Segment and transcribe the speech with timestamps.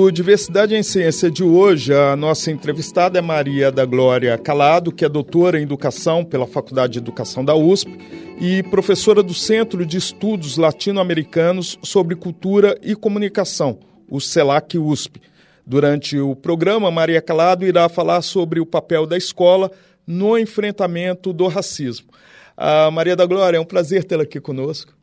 [0.00, 5.04] No Diversidade em Ciência de hoje, a nossa entrevistada é Maria da Glória Calado, que
[5.04, 7.98] é doutora em Educação pela Faculdade de Educação da USP
[8.40, 13.78] e professora do Centro de Estudos Latino-Americanos sobre Cultura e Comunicação,
[14.08, 15.20] o CELAC USP.
[15.66, 19.70] Durante o programa, Maria Calado irá falar sobre o papel da escola
[20.06, 22.08] no enfrentamento do racismo.
[22.56, 24.98] A Maria da Glória, é um prazer tê-la aqui conosco.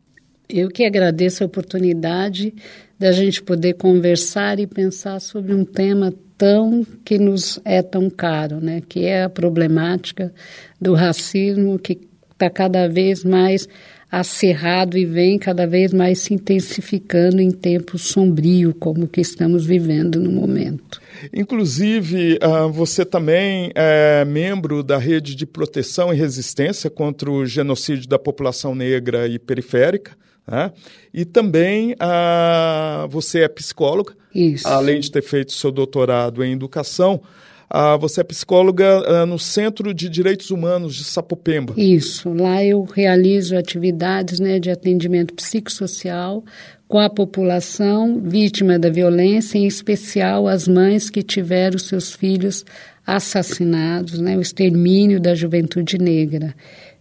[0.50, 2.53] Eu que agradeço a oportunidade
[2.98, 8.62] da gente poder conversar e pensar sobre um tema tão que nos é tão caro,
[8.62, 8.81] né?
[8.88, 10.34] Que é a problemática
[10.80, 12.00] do racismo que
[12.31, 13.68] está cada vez mais
[14.09, 20.20] acirrado e vem cada vez mais se intensificando em tempo sombrio, como que estamos vivendo
[20.20, 21.02] no momento.
[21.34, 28.08] Inclusive, uh, você também é membro da Rede de Proteção e Resistência contra o Genocídio
[28.08, 30.16] da População Negra e Periférica,
[30.48, 30.72] né?
[31.14, 34.67] e também uh, você é psicóloga, Isso.
[34.67, 37.22] além de ter feito seu doutorado em Educação,
[37.70, 41.73] ah, você é psicóloga ah, no Centro de Direitos Humanos de Sapopemba.
[41.75, 46.44] Isso, lá eu realizo atividades né, de atendimento psicossocial
[46.88, 52.64] com a população vítima da violência, em especial as mães que tiveram seus filhos
[53.06, 56.56] assassinados, né, o extermínio da juventude negra.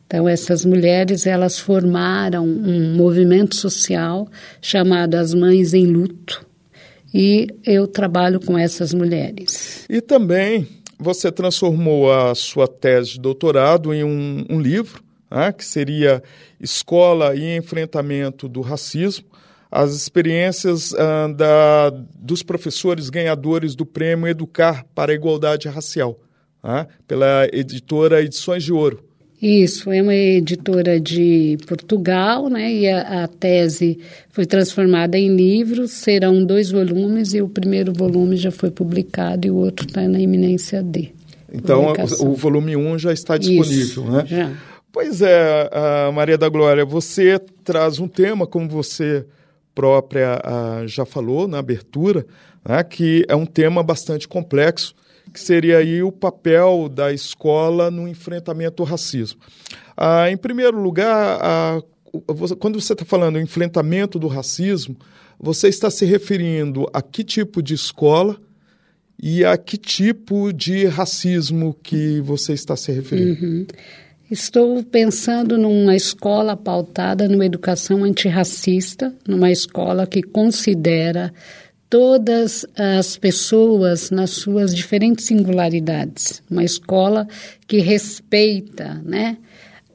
[0.06, 4.28] Então essas mulheres elas formaram um movimento social
[4.62, 6.46] chamado As Mães em Luto,
[7.12, 9.84] e eu trabalho com essas mulheres.
[9.88, 10.68] E também
[10.98, 16.22] você transformou a sua tese de doutorado em um, um livro, né, que seria
[16.60, 19.26] Escola e Enfrentamento do Racismo,
[19.70, 26.18] as experiências uh, da, dos professores ganhadores do prêmio Educar para a Igualdade Racial,
[26.62, 29.05] né, pela editora Edições de Ouro.
[29.40, 32.72] Isso, é uma editora de Portugal, né?
[32.72, 33.98] E a, a, tese
[34.30, 39.50] foi transformada em livro, serão dois volumes e o primeiro volume já foi publicado e
[39.50, 41.12] o outro está na iminência de.
[41.52, 44.24] Então, o, o, volume 1 um já está disponível, Isso, né?
[44.26, 44.52] Já.
[44.90, 45.70] Pois é,
[46.14, 49.26] Maria da Glória, você traz um tema, como você
[49.74, 50.40] própria
[50.86, 52.24] já falou na abertura,
[52.66, 54.94] né, que é um tema bastante complexo
[55.36, 59.38] que seria aí o papel da escola no enfrentamento ao racismo.
[59.94, 61.82] Ah, em primeiro lugar, ah,
[62.58, 64.96] quando você está falando enfrentamento do racismo,
[65.38, 68.34] você está se referindo a que tipo de escola
[69.22, 73.44] e a que tipo de racismo que você está se referindo?
[73.44, 73.66] Uhum.
[74.30, 81.30] Estou pensando numa escola pautada numa educação antirracista, numa escola que considera
[81.88, 86.42] todas as pessoas nas suas diferentes singularidades.
[86.50, 87.26] Uma escola
[87.66, 89.38] que respeita né,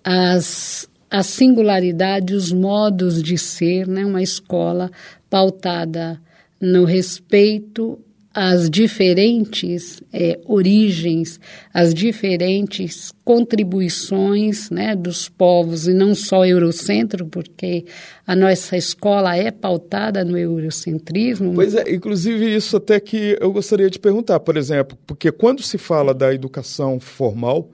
[0.03, 4.91] as, as singularidades, os modos de ser, né, uma escola
[5.29, 6.21] pautada
[6.59, 7.99] no respeito
[8.33, 11.39] as diferentes é, origens,
[11.73, 17.85] as diferentes contribuições né, dos povos, e não só eurocentro, porque
[18.25, 21.53] a nossa escola é pautada no eurocentrismo.
[21.53, 25.77] Pois é, inclusive isso até que eu gostaria de perguntar, por exemplo, porque quando se
[25.77, 27.69] fala da educação formal,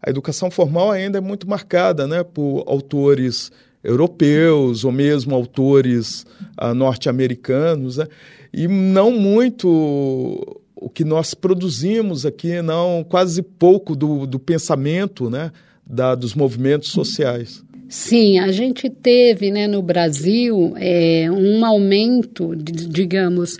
[0.00, 3.50] a educação formal ainda é muito marcada né, por autores
[3.86, 6.26] europeus ou mesmo autores
[6.60, 7.96] uh, norte-americanos.
[7.96, 8.06] Né?
[8.56, 9.68] e não muito
[10.74, 15.52] o que nós produzimos aqui, não quase pouco do, do pensamento né,
[15.86, 17.62] da, dos movimentos sociais.
[17.88, 23.58] Sim, a gente teve né, no Brasil é, um aumento, digamos,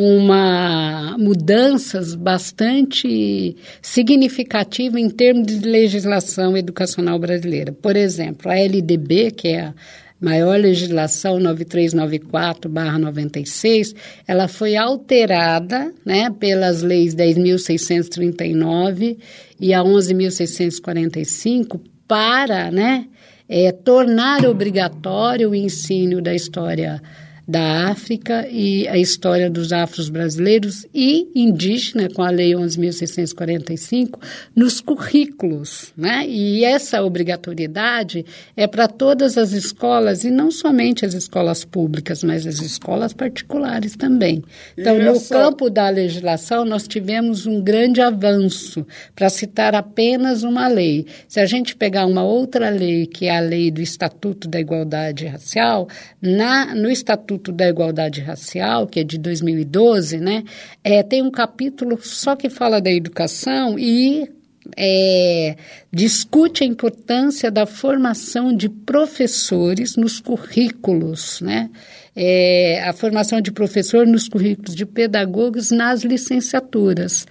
[0.00, 7.72] uma mudanças bastante significativa em termos de legislação educacional brasileira.
[7.72, 9.74] Por exemplo, a LDB, que é a
[10.20, 13.92] maior legislação 9394/96,
[14.24, 19.18] ela foi alterada, né, pelas leis 10.639
[19.60, 23.08] e a 11.645 para, né,
[23.48, 27.02] é, tornar obrigatório o ensino da história
[27.48, 34.20] da África e a história dos afros brasileiros e indígena, com a Lei 11.645,
[34.54, 35.94] nos currículos.
[35.96, 36.26] Né?
[36.28, 42.46] E essa obrigatoriedade é para todas as escolas, e não somente as escolas públicas, mas
[42.46, 44.44] as escolas particulares também.
[44.76, 45.12] Então, essa...
[45.12, 48.86] no campo da legislação, nós tivemos um grande avanço,
[49.16, 51.06] para citar apenas uma lei.
[51.26, 55.26] Se a gente pegar uma outra lei, que é a lei do Estatuto da Igualdade
[55.26, 55.88] Racial,
[56.20, 60.42] na, no Estatuto Estatuto da Igualdade Racial, que é de 2012, né,
[60.82, 64.28] é, tem um capítulo só que fala da educação e
[64.76, 65.56] é,
[65.90, 71.70] discute a importância da formação de professores nos currículos, né?
[72.14, 77.26] É, a formação de professor nos currículos de pedagogos nas licenciaturas.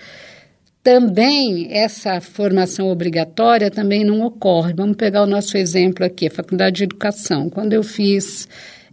[0.81, 4.73] Também essa formação obrigatória também não ocorre.
[4.73, 7.49] Vamos pegar o nosso exemplo aqui, a Faculdade de Educação.
[7.49, 8.47] Quando eu fiz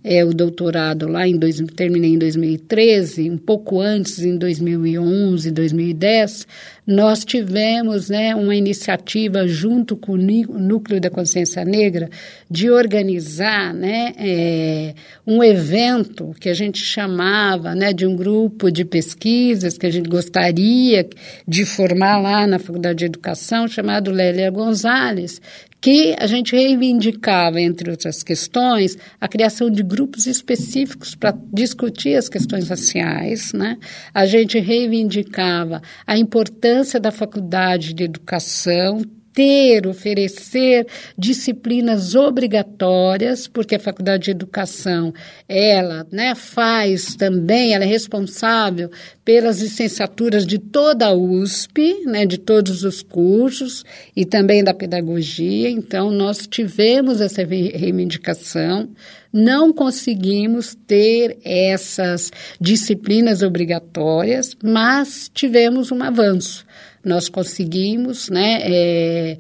[0.05, 6.47] é, o doutorado lá em dois, terminei em 2013, um pouco antes, em 2011, 2010,
[6.87, 12.11] nós tivemos né, uma iniciativa junto com o Núcleo da Consciência Negra
[12.51, 14.95] de organizar né, é,
[15.27, 20.09] um evento que a gente chamava né, de um grupo de pesquisas que a gente
[20.09, 21.09] gostaria
[21.49, 25.41] de formar lá na Faculdade de Educação, chamado Lélia Gonzalez,
[25.85, 32.27] que a gente reivindicava, entre outras questões, a criação de grupos específicos para discutir as
[32.27, 33.53] questões raciais.
[33.53, 33.77] Né?
[34.15, 39.01] A gente reivindicava a importância da faculdade de educação
[39.35, 40.87] ter, oferecer
[41.19, 45.13] disciplinas obrigatórias, porque a Faculdade de Educação,
[45.49, 48.89] ela né, faz também, ela é responsável
[49.25, 53.85] pelas licenciaturas de toda a USP, né, de todos os cursos,
[54.15, 55.69] e também da pedagogia.
[55.69, 58.89] Então, nós tivemos essa reivindicação,
[59.33, 66.65] não conseguimos ter essas disciplinas obrigatórias, mas tivemos um avanço
[67.05, 69.39] nós conseguimos, né, é,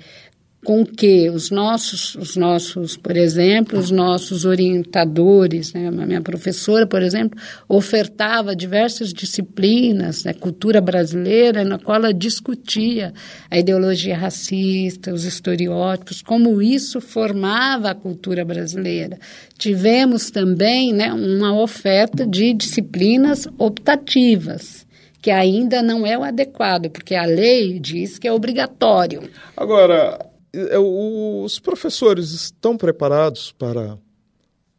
[0.65, 6.87] com que os nossos, os nossos, por exemplo, os nossos orientadores, né, a minha professora,
[6.87, 7.39] por exemplo,
[7.69, 13.13] ofertava diversas disciplinas, né, cultura brasileira, na qual ela discutia
[13.51, 19.19] a ideologia racista, os estereótipos, como isso formava a cultura brasileira.
[19.59, 24.84] Tivemos também né, uma oferta de disciplinas optativas
[25.25, 29.23] que ainda não é o adequado, porque a lei diz que é obrigatório.
[29.57, 30.19] Agora,
[30.53, 33.97] é, os professores estão preparados para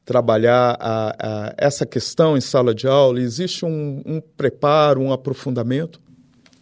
[0.06, 3.20] trabalhar a, a essa questão em sala de aula?
[3.20, 6.00] Existe um, um preparo, um aprofundamento?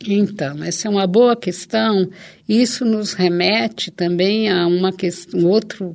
[0.07, 2.09] Então, essa é uma boa questão.
[2.47, 5.93] Isso nos remete também a uma questão, um outro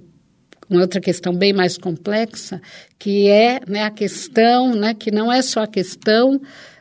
[0.69, 2.61] uma outra questão bem mais complexa,
[2.99, 6.39] que é né, a questão, né, que não é só a questão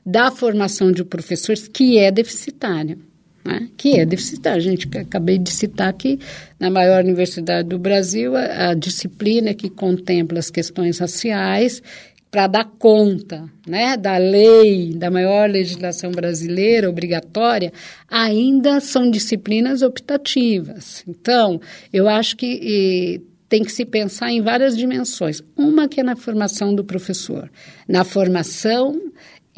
[0.07, 2.97] da formação de professores que é deficitária.
[3.43, 3.67] Né?
[3.75, 4.57] Que é deficitária.
[4.57, 6.17] A gente acabei de citar aqui,
[6.57, 11.83] na maior universidade do Brasil, a, a disciplina que contempla as questões raciais
[12.31, 17.73] para dar conta né, da lei, da maior legislação brasileira obrigatória,
[18.09, 21.03] ainda são disciplinas optativas.
[21.05, 21.59] Então,
[21.91, 25.41] eu acho que e, tem que se pensar em várias dimensões.
[25.55, 27.49] Uma que é na formação do professor,
[27.87, 29.01] na formação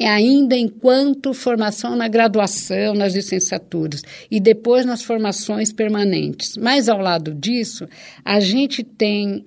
[0.00, 6.56] é ainda enquanto formação na graduação, nas licenciaturas e depois nas formações permanentes.
[6.56, 7.86] Mas ao lado disso,
[8.24, 9.44] a gente tem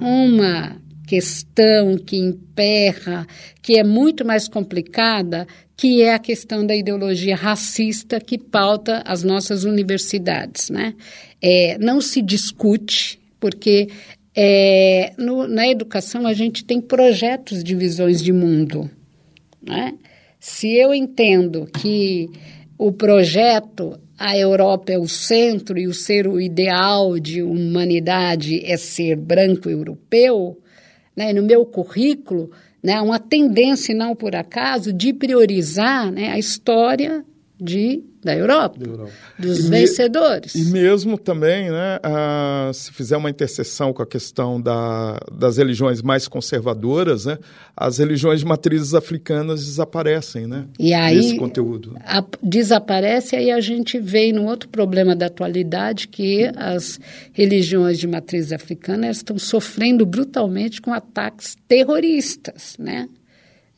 [0.00, 3.26] uma questão que emperra,
[3.60, 9.24] que é muito mais complicada, que é a questão da ideologia racista que pauta as
[9.24, 10.70] nossas universidades.
[10.70, 10.94] Né?
[11.42, 13.88] É, não se discute, porque
[14.36, 18.88] é, no, na educação a gente tem projetos de visões de mundo.
[19.68, 19.94] Né?
[20.40, 22.28] Se eu entendo que
[22.78, 28.76] o projeto, a Europa é o centro e o ser o ideal de humanidade é
[28.76, 30.58] ser branco europeu,
[31.16, 31.32] né?
[31.32, 32.50] no meu currículo,
[32.82, 37.24] né, uma tendência, não por acaso, de priorizar né, a história
[37.60, 39.12] de da Europa, da Europa.
[39.38, 40.54] dos e vencedores.
[40.54, 46.02] e mesmo também, né, a, se fizer uma interseção com a questão da, das religiões
[46.02, 47.38] mais conservadoras, né,
[47.76, 50.66] as religiões de matrizes africanas desaparecem, né?
[50.78, 51.96] E aí, nesse conteúdo.
[52.04, 56.98] A, desaparece, aí a gente vê no outro problema da atualidade que as
[57.32, 63.08] religiões de matriz africana estão sofrendo brutalmente com ataques terroristas, né?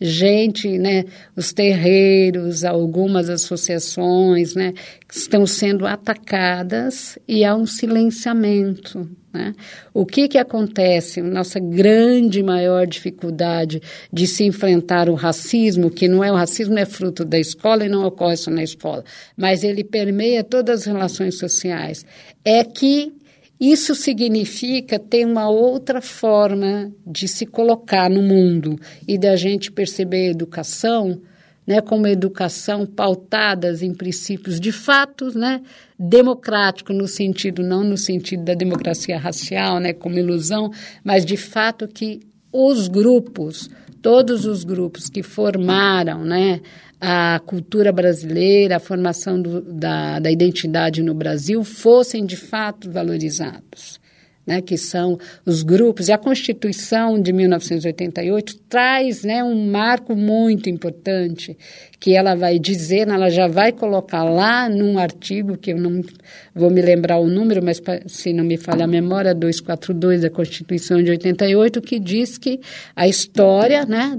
[0.00, 1.04] Gente, né,
[1.36, 4.72] os terreiros, algumas associações, né,
[5.12, 9.08] estão sendo atacadas e há um silenciamento.
[9.32, 9.54] Né?
[9.94, 11.22] O que, que acontece?
[11.22, 13.80] Nossa grande maior dificuldade
[14.12, 17.88] de se enfrentar o racismo, que não é o racismo, é fruto da escola e
[17.88, 19.04] não ocorre só na escola,
[19.36, 22.04] mas ele permeia todas as relações sociais,
[22.44, 23.12] é que
[23.60, 30.28] isso significa ter uma outra forma de se colocar no mundo e da gente perceber
[30.28, 31.20] a educação
[31.66, 35.60] né, como educação pautadas em princípios de fato né,
[35.98, 40.72] democrático no sentido, não no sentido da democracia racial, né, como ilusão,
[41.04, 42.20] mas de fato que
[42.52, 43.70] os grupos,
[44.02, 46.60] todos os grupos que formaram né,
[47.00, 53.98] a cultura brasileira, a formação do, da, da identidade no Brasil fossem de fato valorizados.
[54.46, 60.68] Né, que são os grupos, e a Constituição de 1988 traz né, um marco muito
[60.68, 61.56] importante,
[62.00, 66.02] que ela vai dizer, ela já vai colocar lá num artigo, que eu não
[66.54, 71.00] vou me lembrar o número, mas se não me falha a memória, 242 da Constituição
[71.02, 72.60] de 88, que diz que
[72.96, 74.18] a história né,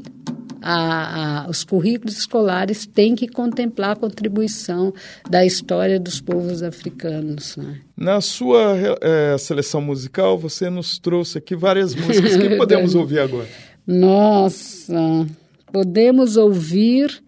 [0.62, 4.94] a, a, os currículos escolares têm que contemplar a contribuição
[5.30, 7.58] da história dos povos africanos.
[7.58, 7.82] Né?
[7.98, 12.38] Na sua é, seleção musical, você nos trouxe aqui várias músicas.
[12.38, 13.48] que podemos ouvir agora?
[13.86, 15.28] Nossa,
[15.72, 17.22] podemos ouvir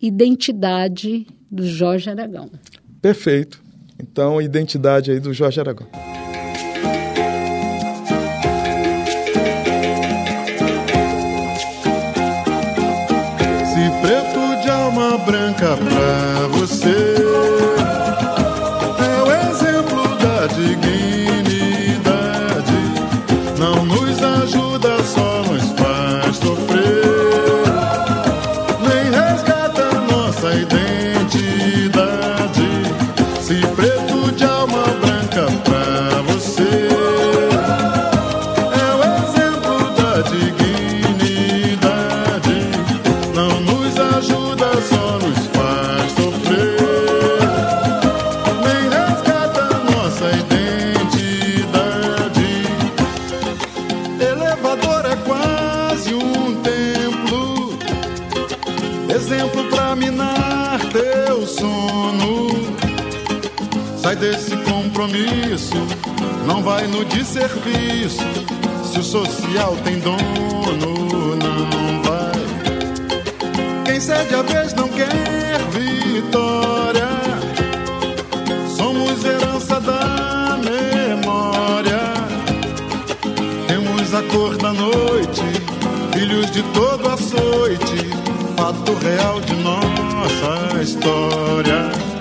[0.00, 2.50] Identidade do Jorge Aragão.
[3.00, 3.62] Perfeito.
[3.98, 5.88] Então, Identidade aí do Jorge Aragão.
[15.74, 16.55] Branca pra
[66.46, 68.22] não vai no desserviço.
[68.84, 72.32] Se o social tem dono, não vai.
[73.84, 77.08] Quem cede a vez não quer vitória.
[78.76, 82.00] Somos herança da memória.
[83.66, 85.42] Temos a cor da noite,
[86.12, 88.10] filhos de todo açoite.
[88.56, 92.15] Fato real de nossa história.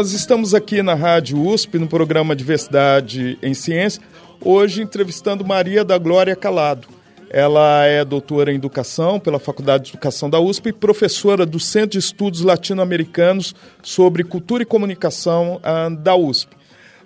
[0.00, 4.00] Nós estamos aqui na Rádio USP, no programa Diversidade em Ciência,
[4.42, 6.88] hoje entrevistando Maria da Glória Calado.
[7.28, 11.90] Ela é doutora em Educação pela Faculdade de Educação da USP e professora do Centro
[11.90, 16.56] de Estudos Latino-Americanos sobre Cultura e Comunicação ah, da USP.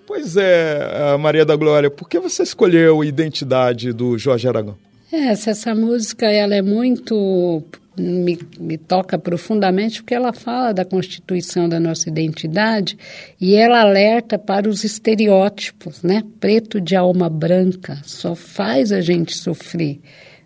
[0.06, 4.76] Pois é, ah, Maria da Glória, por que você escolheu Identidade do Jorge Aragão?
[5.12, 7.60] Essa, essa música ela é muito
[7.96, 12.96] me, me, toca profundamente porque ela fala da constituição da nossa identidade
[13.40, 16.22] e ela alerta para os estereótipos, né?
[16.40, 20.00] Preto de alma branca só faz a gente sofrer.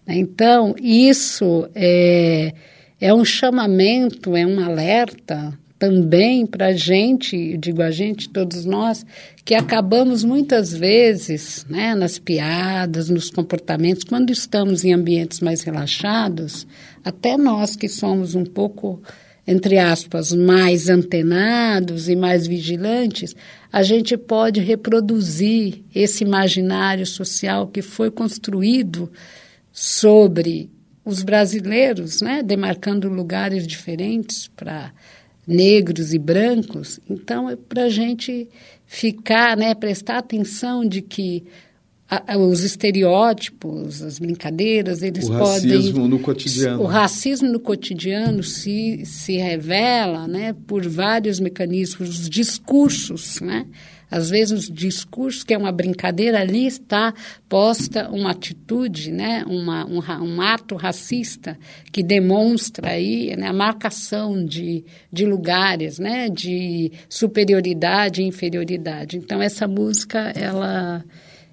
[0.07, 2.53] Então isso é,
[3.01, 9.07] é um chamamento, é um alerta também para a gente, digo a gente, todos nós,
[9.45, 16.67] que acabamos muitas vezes, né, nas piadas, nos comportamentos, quando estamos em ambientes mais relaxados,
[17.09, 19.03] até nós que somos um pouco,
[19.47, 23.35] entre aspas, mais antenados e mais vigilantes,
[23.73, 29.11] a gente pode reproduzir esse imaginário social que foi construído
[29.73, 30.71] sobre
[31.03, 34.93] os brasileiros, né, demarcando lugares diferentes para
[35.47, 37.01] negros e brancos.
[37.09, 38.47] Então, é para a gente
[38.85, 41.47] ficar, né, prestar atenção de que
[42.11, 45.73] a, a, os estereótipos, as brincadeiras, eles o podem...
[45.73, 46.83] O racismo no cotidiano.
[46.83, 53.67] O racismo no cotidiano se, se revela né, por vários mecanismos, os discursos, né?
[54.11, 57.13] Às vezes, o discurso, que é uma brincadeira, ali está
[57.47, 61.59] posta uma atitude, né, uma, um, um ato racista
[61.93, 69.19] que demonstra aí né, a marcação de, de lugares, né, de superioridade e inferioridade.
[69.19, 71.05] Então, essa música, ela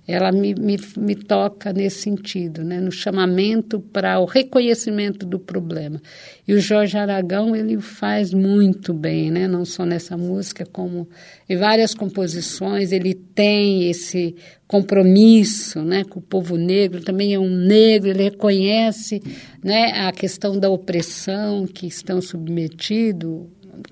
[0.07, 2.79] ela me, me, me toca nesse sentido, né?
[2.79, 5.99] no chamamento para o reconhecimento do problema.
[6.47, 9.47] E o Jorge Aragão, ele faz muito bem, né?
[9.47, 11.07] não só nessa música, como
[11.49, 14.35] em várias composições, ele tem esse
[14.67, 19.21] compromisso né, com o povo negro, também é um negro, ele reconhece
[19.63, 23.43] né, a questão da opressão que estão submetidos,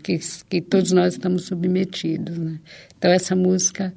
[0.03, 2.37] que, que todos nós estamos submetidos.
[2.37, 2.59] Né?
[2.97, 3.93] Então, essa música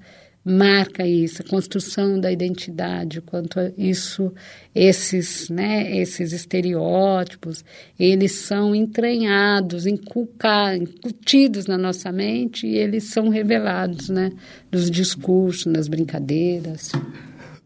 [0.49, 4.33] marca isso, a construção da identidade, quanto a isso,
[4.73, 7.65] esses, né, esses estereótipos,
[7.99, 14.31] eles são entranhados, incutidos na nossa mente e eles são revelados, né,
[14.71, 16.93] nos discursos, nas brincadeiras.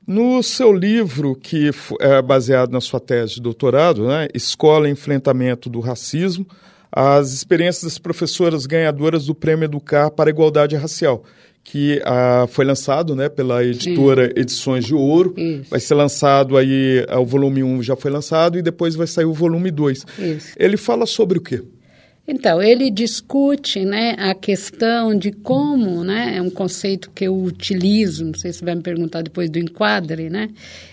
[0.07, 1.71] No seu livro, que
[2.01, 6.47] é baseado na sua tese de doutorado, né, Escola e Enfrentamento do Racismo,
[6.91, 11.23] as experiências das professoras ganhadoras do Prêmio Educar para a Igualdade Racial,
[11.63, 14.33] que ah, foi lançado né, pela editora Sim.
[14.37, 15.35] Edições de Ouro.
[15.37, 15.71] Isso.
[15.71, 19.27] Vai ser lançado aí, ah, o volume 1 já foi lançado e depois vai sair
[19.27, 20.07] o volume 2.
[20.19, 20.55] Isso.
[20.57, 21.63] Ele fala sobre o quê?
[22.27, 28.25] Então, ele discute né, a questão de como, né, é um conceito que eu utilizo,
[28.25, 30.49] não sei se vai me perguntar depois do enquadre, né,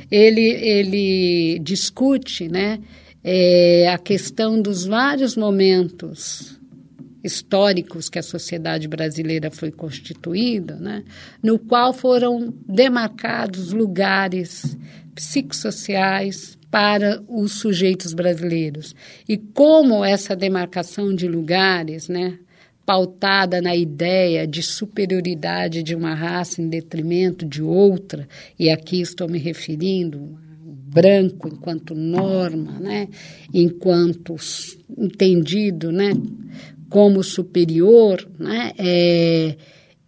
[0.09, 2.79] ele, ele discute né,
[3.23, 6.57] é, a questão dos vários momentos
[7.27, 11.03] históricos que a sociedade brasileira foi constituída, né,
[11.43, 14.75] no qual foram demarcados lugares
[15.13, 18.95] psicossociais para os sujeitos brasileiros.
[19.27, 22.39] E como essa demarcação de lugares, né,
[22.85, 29.27] pautada na ideia de superioridade de uma raça em detrimento de outra, e aqui estou
[29.27, 30.37] me referindo
[30.89, 33.09] branco enquanto norma, né,
[33.53, 34.35] enquanto
[34.97, 36.11] entendido, né,
[36.89, 38.71] como superior, né?
[38.77, 39.55] É,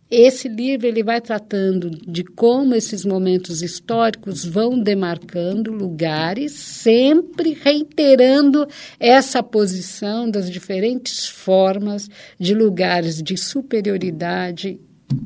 [0.10, 8.68] esse livro ele vai tratando de como esses momentos históricos vão demarcando lugares, sempre reiterando
[9.00, 12.10] essa posição das diferentes formas
[12.40, 14.80] de lugares de superioridade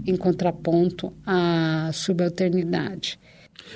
[0.06, 3.18] em contraponto à subalternidade.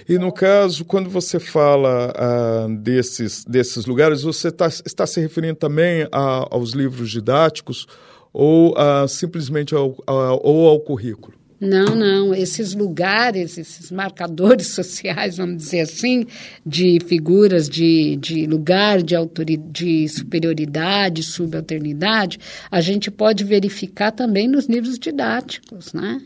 [0.08, 5.56] E no caso, quando você fala ah, desses, desses lugares, você tá, está se referindo
[5.56, 7.88] também a, aos livros didáticos
[8.34, 11.38] ou ah, simplesmente ao, a, ou ao currículo?
[11.60, 12.36] Não, não.
[12.36, 16.26] Esses lugares, esses marcadores sociais, vamos dizer assim,
[16.66, 24.48] de figuras de, de lugar de, autoridade, de superioridade, subalternidade, a gente pode verificar também
[24.48, 26.22] nos livros didáticos, né?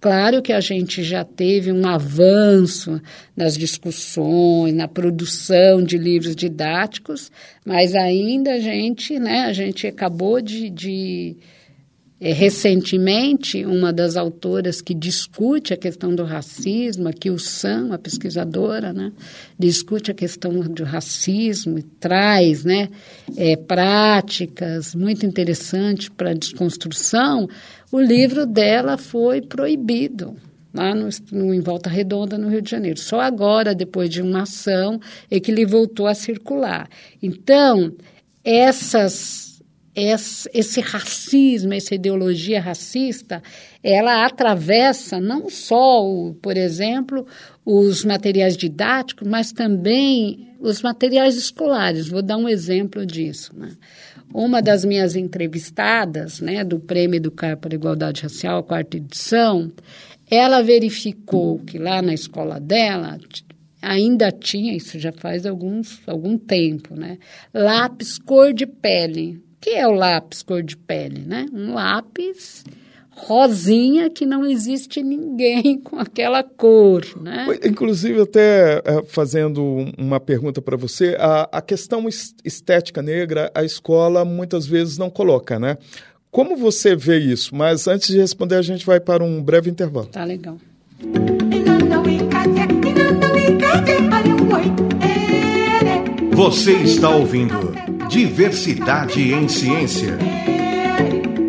[0.00, 3.00] Claro que a gente já teve um avanço
[3.36, 7.32] nas discussões, na produção de livros didáticos,
[7.64, 11.36] mas ainda a gente, né, a gente acabou de, de
[12.20, 17.98] é, recentemente, uma das autoras que discute a questão do racismo, aqui o Sam, a
[17.98, 19.12] pesquisadora, né,
[19.58, 22.88] discute a questão do racismo e traz né,
[23.36, 27.48] é, práticas muito interessantes para a desconstrução,
[27.90, 30.36] o livro dela foi proibido
[30.74, 32.98] lá no, no, em Volta Redonda, no Rio de Janeiro.
[32.98, 35.00] Só agora, depois de uma ação,
[35.30, 36.88] é que ele voltou a circular.
[37.22, 37.94] Então,
[38.44, 39.47] essas,
[39.94, 43.42] esse, esse racismo, essa ideologia racista,
[43.82, 47.26] ela atravessa não só, o, por exemplo,
[47.64, 52.08] os materiais didáticos, mas também os materiais escolares.
[52.08, 53.52] Vou dar um exemplo disso.
[53.56, 53.70] Né?
[54.32, 59.72] Uma das minhas entrevistadas, né, do Prêmio Educar para a Igualdade Racial, a quarta edição,
[60.30, 63.18] ela verificou que lá na escola dela
[63.80, 67.18] ainda tinha, isso já faz alguns, algum tempo, né,
[67.54, 69.42] lápis cor de pele.
[69.60, 71.20] Que é o lápis cor de pele?
[71.26, 71.46] Né?
[71.52, 72.64] Um lápis
[73.18, 77.46] rosinha que não existe ninguém com aquela cor, né?
[77.64, 79.62] Inclusive, até é, fazendo
[79.98, 82.06] uma pergunta para você, a, a questão
[82.44, 85.76] estética negra, a escola muitas vezes não coloca, né?
[86.30, 87.54] Como você vê isso?
[87.54, 90.06] Mas antes de responder, a gente vai para um breve intervalo.
[90.06, 90.58] Tá legal.
[96.32, 100.16] Você está ouvindo Diversidade em Ciência.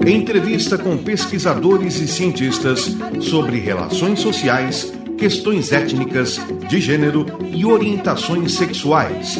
[0.05, 9.37] Entrevista com pesquisadores e cientistas sobre relações sociais, questões étnicas, de gênero e orientações sexuais.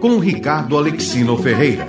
[0.00, 1.86] Com Ricardo Alexino Ferreira.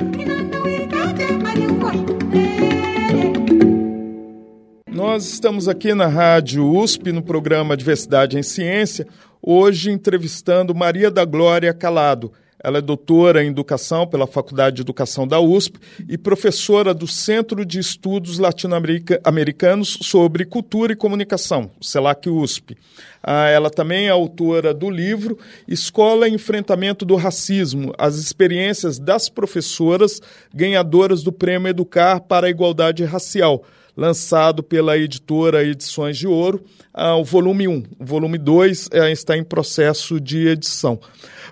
[5.15, 9.07] nós estamos aqui na Rádio USP, no programa Diversidade em Ciência,
[9.41, 12.33] hoje entrevistando Maria da Glória Calado.
[12.65, 15.77] Ela é doutora em Educação pela Faculdade de Educação da USP
[16.09, 22.75] e professora do Centro de Estudos Latino-Americanos sobre Cultura e Comunicação, CELAC USP.
[23.21, 29.29] Ah, ela também é autora do livro Escola e Enfrentamento do Racismo: As Experiências das
[29.29, 30.19] Professoras
[30.51, 33.63] Ganhadoras do Prêmio Educar para a Igualdade Racial
[33.95, 37.83] lançado pela editora Edições de Ouro, ah, o volume 1.
[37.99, 40.99] O volume 2 eh, está em processo de edição.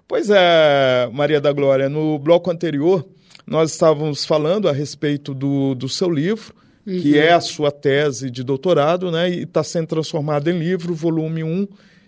[0.07, 3.05] Pois é, Maria da Glória, no bloco anterior
[3.45, 6.53] nós estávamos falando a respeito do, do seu livro,
[6.87, 6.99] uhum.
[6.99, 9.29] que é a sua tese de doutorado, né?
[9.29, 11.67] E está sendo transformado em livro, volume 1,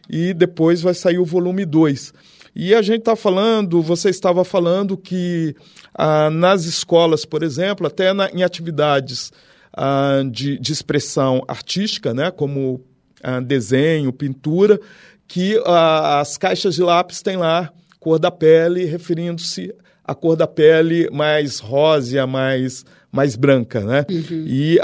[0.10, 2.13] e depois vai sair o volume 2.
[2.56, 5.54] E a gente está falando, você estava falando que
[5.93, 9.34] ah, nas escolas, por exemplo, até na, em atividades
[9.75, 12.81] ah, de, de, expressão artística, né, como
[13.21, 14.79] ah, desenho, pintura,
[15.27, 20.47] que ah, as caixas de lápis têm lá cor da pele, referindo-se à cor da
[20.47, 24.05] pele mais rósea, mais, mais branca, né?
[24.09, 24.45] Uhum.
[24.45, 24.79] E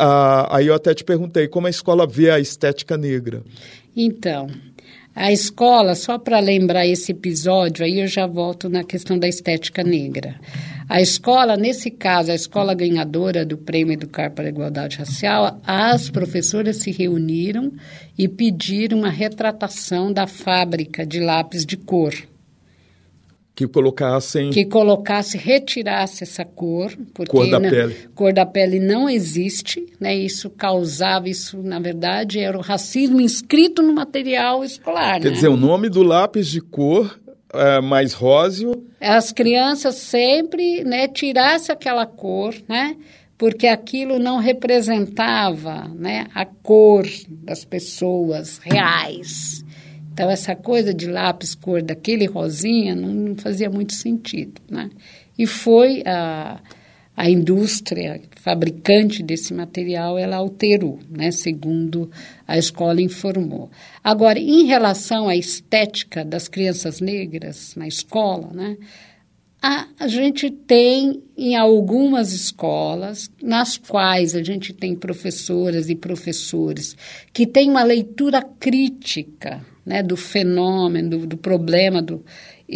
[0.49, 3.43] aí eu até te perguntei como a escola vê a estética negra.
[3.95, 4.47] Então,
[5.13, 9.83] a escola, só para lembrar esse episódio, aí eu já volto na questão da estética
[9.83, 10.39] negra.
[10.91, 16.09] A escola, nesse caso, a escola ganhadora do Prêmio Educar para a Igualdade Racial, as
[16.09, 17.71] professoras se reuniram
[18.17, 22.13] e pediram uma retratação da fábrica de lápis de cor.
[23.55, 27.95] Que colocassem que colocasse retirasse essa cor porque cor da na, pele.
[28.15, 30.15] cor da pele não existe né?
[30.15, 35.35] Isso causava isso na verdade era o racismo inscrito no material escolar quer né?
[35.35, 37.19] dizer o nome do lápis de cor
[37.53, 42.95] é, mais róseo as crianças sempre né tirasse aquela cor né
[43.37, 49.63] porque aquilo não representava né a cor das pessoas reais
[50.13, 54.61] então, essa coisa de lápis cor daquele rosinha não, não fazia muito sentido.
[54.69, 54.89] Né?
[55.37, 56.59] E foi a,
[57.15, 61.29] a indústria fabricante desse material, ela alterou, né?
[61.29, 62.09] segundo
[62.47, 63.69] a escola informou.
[64.03, 68.77] Agora, em relação à estética das crianças negras na escola, né?
[69.63, 76.97] A, a, gente tem em algumas escolas, nas quais a gente tem professoras e professores
[77.31, 82.25] que têm uma leitura crítica né, do fenômeno, do, do problema do,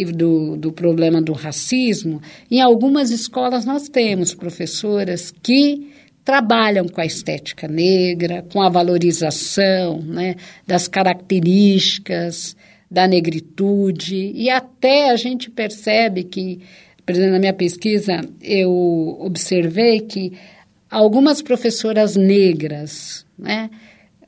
[0.04, 5.92] do, do problema do racismo, em algumas escolas nós temos professoras que
[6.24, 10.34] trabalham com a estética negra, com a valorização né,
[10.66, 12.56] das características
[12.90, 16.60] da negritude, e até a gente percebe que,
[17.04, 20.32] por exemplo, na minha pesquisa, eu observei que
[20.90, 23.70] algumas professoras negras, né,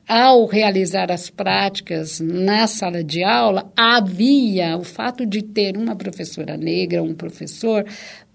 [0.09, 6.57] ao realizar as práticas na sala de aula, havia o fato de ter uma professora
[6.57, 7.85] negra, um professor,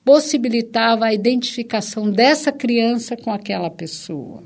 [0.05, 4.45] possibilitava a identificação dessa criança com aquela pessoa.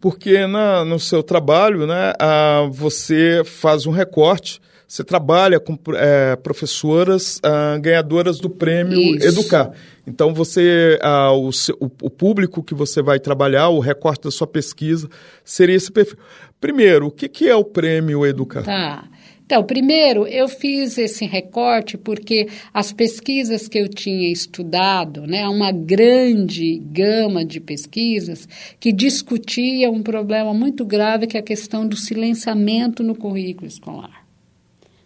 [0.00, 6.36] Porque na, no seu trabalho, né, a, você faz um recorte, você trabalha com é,
[6.36, 9.26] professoras a, ganhadoras do prêmio Isso.
[9.26, 9.72] Educar.
[10.06, 15.08] Então, você, a, o, o, público que você vai trabalhar, o recorte da sua pesquisa,
[15.44, 16.18] seria esse perfil.
[16.62, 18.62] Primeiro, o que, que é o prêmio Educar?
[18.62, 19.08] Tá.
[19.44, 25.72] Então, primeiro, eu fiz esse recorte porque as pesquisas que eu tinha estudado, né, uma
[25.72, 28.48] grande gama de pesquisas
[28.78, 34.21] que discutia um problema muito grave que é a questão do silenciamento no currículo escolar.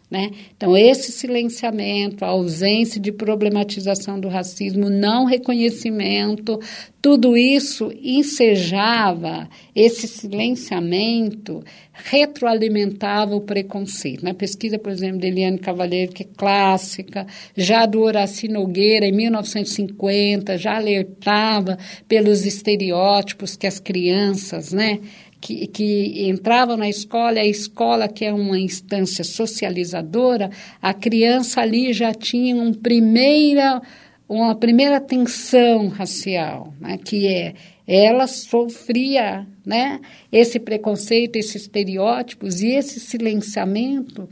[0.08, 0.30] Né?
[0.56, 6.60] Então, esse silenciamento, a ausência de problematização do racismo, não reconhecimento,
[7.02, 14.24] tudo isso ensejava, esse silenciamento retroalimentava o preconceito.
[14.24, 19.12] Na pesquisa, por exemplo, de Eliane Cavalheiro, que é clássica, já do Horaci Nogueira, em
[19.12, 25.00] 1950, já alertava pelos estereótipos que as crianças, né?
[25.40, 31.92] Que, que entravam na escola, a escola que é uma instância socializadora, a criança ali
[31.92, 33.80] já tinha um primeira,
[34.28, 37.54] uma primeira tensão racial, né, que é
[37.88, 40.00] ela sofria né,
[40.32, 44.28] esse preconceito, esses estereótipos e esse silenciamento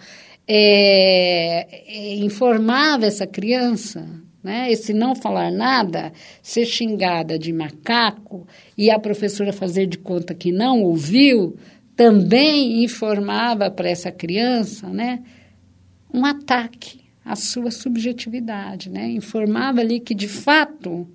[0.46, 4.70] é, informava essa criança né?
[4.70, 10.52] Esse não falar nada, ser xingada de macaco e a professora fazer de conta que
[10.52, 11.56] não ouviu,
[11.96, 15.22] também informava para essa criança, né?
[16.12, 19.08] Um ataque à sua subjetividade, né?
[19.10, 21.08] Informava ali que de fato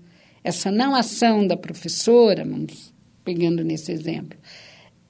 [0.43, 4.37] essa não ação da professora, vamos pegando nesse exemplo,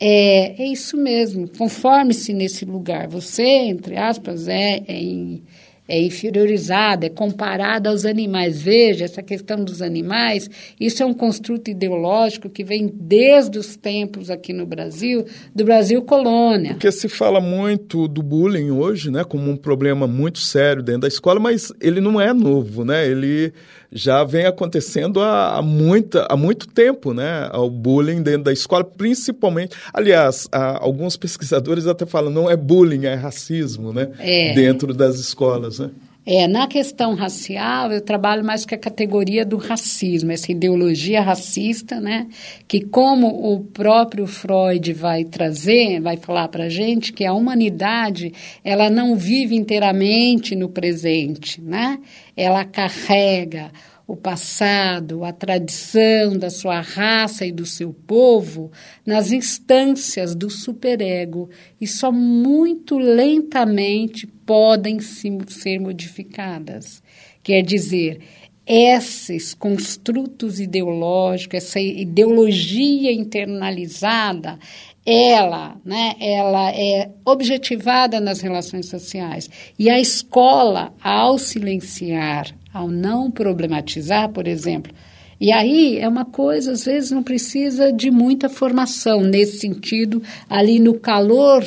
[0.01, 3.07] É, é isso mesmo, conforme-se nesse lugar.
[3.09, 5.43] Você, entre aspas, é, é em
[5.89, 8.61] é inferiorizada, é comparada aos animais.
[8.61, 10.49] Veja, essa questão dos animais,
[10.79, 16.03] isso é um construto ideológico que vem desde os tempos aqui no Brasil, do Brasil
[16.03, 16.73] colônia.
[16.73, 21.07] Porque se fala muito do bullying hoje, né, como um problema muito sério dentro da
[21.07, 23.07] escola, mas ele não é novo, né?
[23.07, 23.51] Ele
[23.91, 27.49] já vem acontecendo há, há, muita, há muito tempo, né?
[27.53, 29.75] O bullying dentro da escola, principalmente.
[29.93, 34.09] Aliás, alguns pesquisadores até falam, não é bullying, é racismo, né?
[34.19, 34.53] É.
[34.53, 35.89] Dentro das escolas, né?
[36.31, 41.99] É, na questão racial, eu trabalho mais com a categoria do racismo, essa ideologia racista,
[41.99, 42.27] né?
[42.67, 48.31] Que como o próprio Freud vai trazer, vai falar para a gente que a humanidade,
[48.63, 51.97] ela não vive inteiramente no presente, né?
[52.37, 53.71] Ela carrega
[54.09, 58.71] o passado, a tradição da sua raça e do seu povo
[59.05, 61.47] nas instâncias do superego
[61.79, 67.03] e só muito lentamente podem ser modificadas.
[67.43, 68.21] Quer dizer,
[68.65, 74.57] esses construtos ideológicos, essa ideologia internalizada,
[75.05, 79.47] ela, né, ela é objetivada nas relações sociais.
[79.77, 84.93] E a escola, ao silenciar ao não problematizar, por exemplo.
[85.39, 90.79] E aí é uma coisa, às vezes não precisa de muita formação nesse sentido, ali
[90.79, 91.65] no calor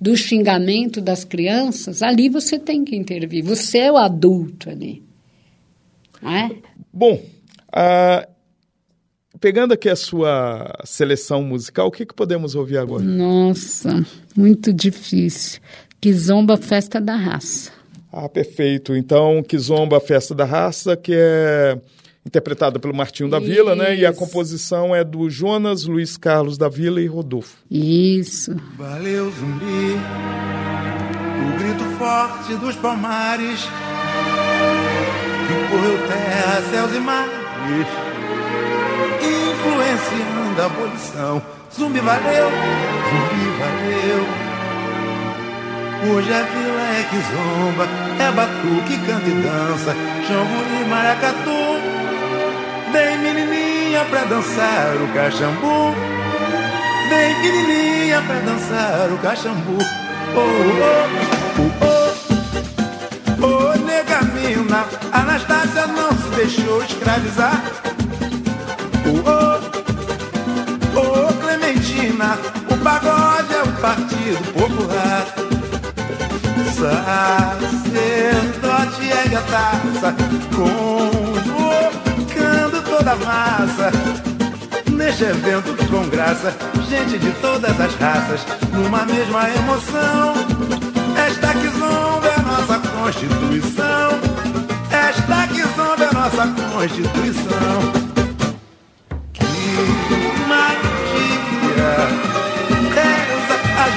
[0.00, 3.44] do xingamento das crianças, ali você tem que intervir.
[3.44, 5.02] Você é o adulto ali.
[6.22, 6.50] Não é?
[6.90, 7.22] Bom,
[7.68, 8.30] uh,
[9.38, 13.02] pegando aqui a sua seleção musical, o que, que podemos ouvir agora?
[13.02, 15.60] Nossa, muito difícil.
[16.00, 17.79] Kizomba Festa da Raça.
[18.12, 18.96] Ah, perfeito.
[18.96, 21.78] Então, Kizomba, a Festa da Raça, que é
[22.26, 23.96] interpretada pelo Martinho da Vila, né?
[23.96, 27.56] E a composição é do Jonas, Luiz Carlos da Vila e Rodolfo.
[27.70, 28.54] Isso.
[28.76, 29.96] Valeu, zumbi.
[31.46, 33.60] O grito forte dos palmares
[35.46, 37.86] que correu terra, céus e mares,
[39.22, 41.42] influenciando a abolição.
[41.74, 42.48] Zumbi valeu,
[43.10, 44.49] zumbi valeu.
[46.02, 47.86] Hoje a vila é que zomba,
[48.18, 49.94] é batuque, canta e dança,
[50.26, 51.60] chamo e maracatu.
[52.90, 55.94] Vem menininha pra dançar o cachambu.
[57.10, 59.76] Vem menininha pra dançar o cachambu.
[60.34, 60.40] Oh,
[60.80, 61.06] oh,
[61.60, 61.86] oh,
[63.42, 67.62] oh, oh nega mina, Anastácia não se deixou escravizar.
[69.04, 69.60] Oh,
[70.96, 72.38] oh, oh, Clementina,
[72.70, 75.49] o pagode é o Partido Popular
[76.80, 80.16] sacerdote ergue a taça,
[80.56, 81.20] convocando
[82.88, 83.92] toda a massa.
[84.90, 86.56] Neste evento com graça,
[86.88, 90.32] gente de todas as raças, numa mesma emoção.
[91.26, 94.18] Esta que zomba é nossa Constituição.
[94.90, 98.09] Esta que zomba é nossa Constituição.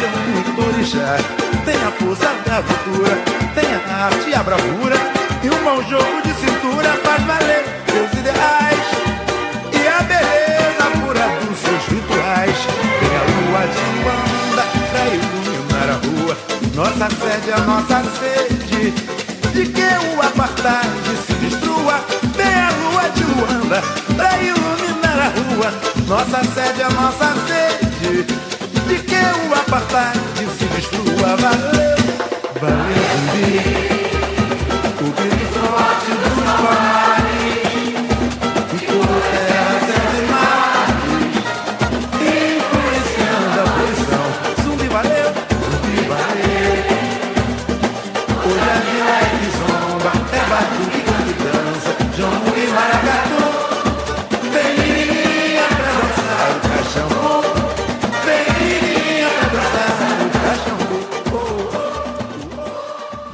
[0.03, 3.15] A Jesus orixá tem a força da cultura,
[3.55, 4.95] tem a arte e a bravura.
[5.41, 8.79] E um bom jogo de cintura faz valer seus ideais.
[9.71, 12.57] E a beleza pura dos seus rituais.
[12.99, 16.37] Tem a lua de banda pra iluminar a rua.
[16.75, 18.91] Nossa sede é a nossa sede.
[19.53, 20.89] De que o apartheid
[21.25, 22.03] se destrua.
[22.35, 23.81] Tem a lua de Luanda
[24.15, 25.73] pra iluminar a rua.
[26.07, 28.52] Nossa sede é a nossa sede.
[29.73, 31.35] De o apartheid se destrua.
[31.35, 31.97] Valeu,
[32.61, 33.57] valeu, zumbi.
[35.01, 36.92] O grito forte dos palmares.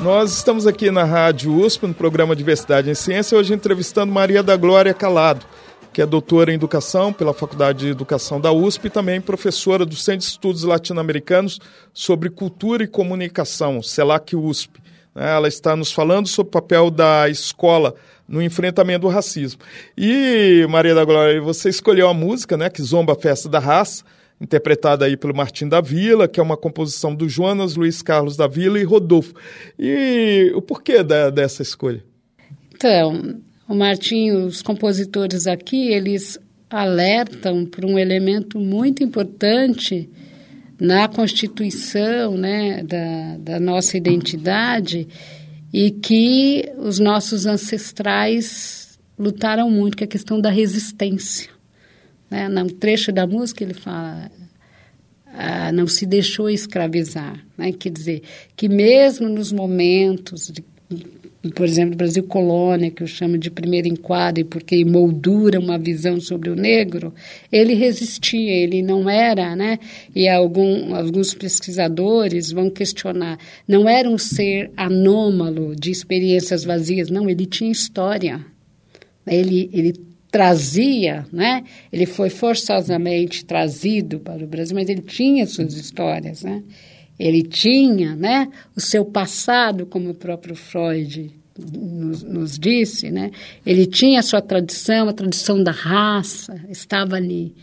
[0.02, 4.56] Nós estamos aqui na Rádio USP, no programa Diversidade em Ciência, hoje entrevistando Maria da
[4.56, 5.46] Glória Calado,
[5.92, 9.98] que é doutora em Educação pela Faculdade de Educação da USP e também professora do
[9.98, 11.60] Centro de Estudos Latino-Americanos
[11.94, 14.80] sobre Cultura e Comunicação, CELAC USP.
[15.14, 17.94] Ela está nos falando sobre o papel da escola
[18.26, 19.60] no enfrentamento do racismo.
[19.98, 24.06] E, Maria da Glória, você escolheu a música, né, que zomba a festa da raça,
[24.40, 28.48] interpretada aí pelo Martim da Vila, que é uma composição do Jonas, Luiz Carlos da
[28.48, 29.34] Vila e Rodolfo.
[29.78, 32.04] E o porquê da, dessa escolha?
[32.74, 33.36] Então,
[33.68, 40.10] o Martim, os compositores aqui, eles alertam para um elemento muito importante
[40.80, 45.08] na constituição né, da, da nossa identidade
[45.74, 51.50] e que os nossos ancestrais lutaram muito, que é a questão da resistência.
[52.30, 52.48] Né?
[52.48, 54.32] No trecho da música ele fala,
[55.28, 57.72] ah, não se deixou escravizar, né?
[57.72, 58.24] quer dizer,
[58.56, 60.64] que mesmo nos momentos de
[61.56, 66.50] por exemplo, Brasil Colônia, que eu chamo de primeiro enquadro, porque moldura uma visão sobre
[66.50, 67.14] o negro,
[67.50, 69.80] ele resistia, ele não era, né?
[70.14, 77.30] E algum, alguns pesquisadores vão questionar, não era um ser anômalo de experiências vazias, não,
[77.30, 78.46] ele tinha história.
[79.26, 79.94] Ele, ele
[80.32, 81.64] trazia, né?
[81.92, 86.64] Ele foi forçosamente trazido para o Brasil, mas ele tinha suas histórias, né?
[87.18, 93.32] Ele tinha, né, o seu passado, como o próprio Freud nos, nos disse, né?
[93.66, 97.54] Ele tinha a sua tradição, a tradição da raça, estava ali.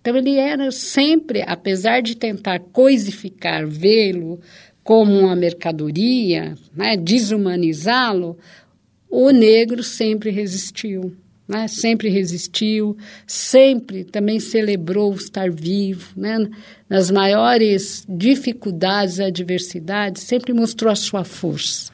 [0.00, 4.40] Então ele era sempre, apesar de tentar coisificar, vê-lo
[4.84, 8.38] como uma mercadoria, né, desumanizá-lo,
[9.10, 11.14] o negro sempre resistiu
[11.50, 11.68] né?
[11.68, 16.48] sempre resistiu, sempre também celebrou estar vivo, né?
[16.88, 21.92] nas maiores dificuldades e adversidades, sempre mostrou a sua força.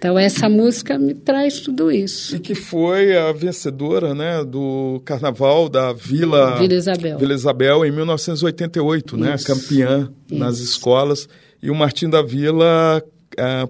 [0.00, 2.34] Então essa música me traz tudo isso.
[2.34, 7.92] E que foi a vencedora, né, do Carnaval da Vila Vila Isabel, Vila Isabel em
[7.92, 9.46] 1988, né, isso.
[9.46, 10.40] né, campeã isso.
[10.40, 11.28] nas escolas.
[11.62, 13.04] E o Martim da Vila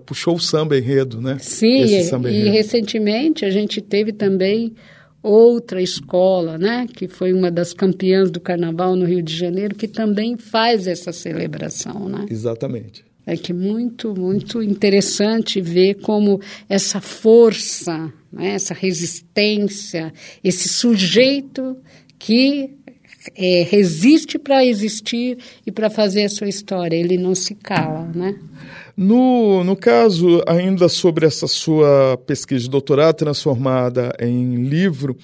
[0.04, 1.38] puxou o samba enredo, né?
[1.40, 4.74] Sim, e, e recentemente a gente teve também
[5.22, 9.87] outra escola, né, que foi uma das campeãs do carnaval no Rio de Janeiro, que
[9.87, 12.26] também faz essa celebração, né?
[12.30, 13.04] Exatamente.
[13.26, 21.76] É que muito, muito interessante ver como essa força, né, essa resistência, esse sujeito
[22.18, 22.70] que
[23.37, 28.35] é, resiste para existir e para fazer a sua história, ele não se cala, né?
[29.03, 35.17] No, no caso, ainda sobre essa sua pesquisa de doutorado transformada em livro,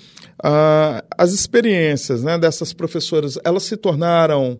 [0.43, 4.59] ah, as experiências né, dessas professoras, elas se tornaram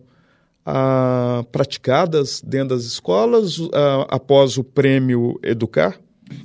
[0.63, 5.99] ah, praticadas dentro das escolas ah, após o prêmio Educar?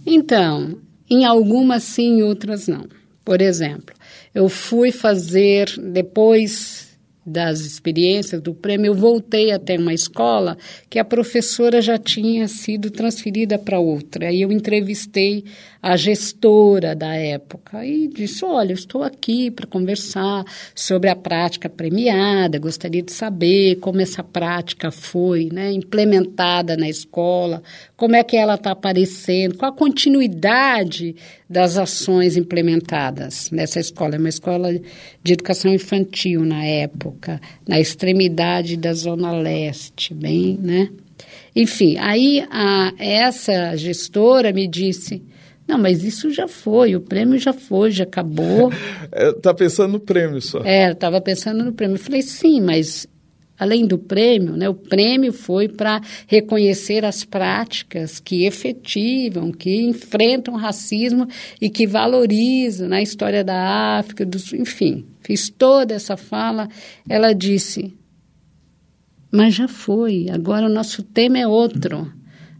[0.07, 0.79] Então,
[1.11, 2.87] em algumas sim, em outras não.
[3.23, 3.95] Por exemplo,
[4.35, 6.92] eu fui fazer, depois
[7.25, 10.57] das experiências do prêmio, eu voltei até uma escola
[10.91, 14.27] que a professora já tinha sido transferida para outra.
[14.27, 15.45] Aí eu entrevistei
[15.83, 22.59] a gestora da época e disse: Olha, estou aqui para conversar sobre a prática premiada,
[22.59, 27.63] gostaria de saber como essa prática foi né, implementada na escola,
[27.97, 31.17] como é que ela está aparecendo, qual a continuidade
[31.49, 34.15] das ações implementadas nessa escola.
[34.15, 34.73] É uma escola
[35.23, 37.12] de educação infantil na época,
[37.67, 40.89] na extremidade da Zona Leste, bem, né?
[41.55, 45.23] Enfim, aí a, essa gestora me disse
[45.67, 48.71] não, mas isso já foi, o prêmio já foi, já acabou.
[49.13, 50.61] Está é, pensando no prêmio só.
[50.65, 51.95] É, estava pensando no prêmio.
[51.95, 53.07] Eu falei, sim, mas
[53.59, 60.55] além do prêmio, né, o prêmio foi para reconhecer as práticas que efetivam, que enfrentam
[60.55, 61.29] o racismo
[61.61, 65.07] e que valorizam na né, história da África, dos, enfim.
[65.23, 66.69] Fiz toda essa fala.
[67.09, 67.95] Ela disse,
[69.31, 72.13] mas já foi, agora o nosso tema é outro.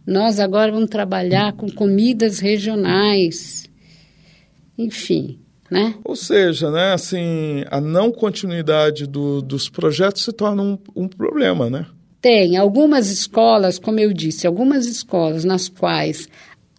[0.05, 3.69] Nós agora vamos trabalhar com comidas regionais.
[4.77, 5.95] Enfim, né?
[6.03, 11.69] Ou seja, né, assim, a não continuidade do, dos projetos se torna um, um problema,
[11.69, 11.85] né?
[12.19, 16.27] Tem algumas escolas, como eu disse, algumas escolas nas quais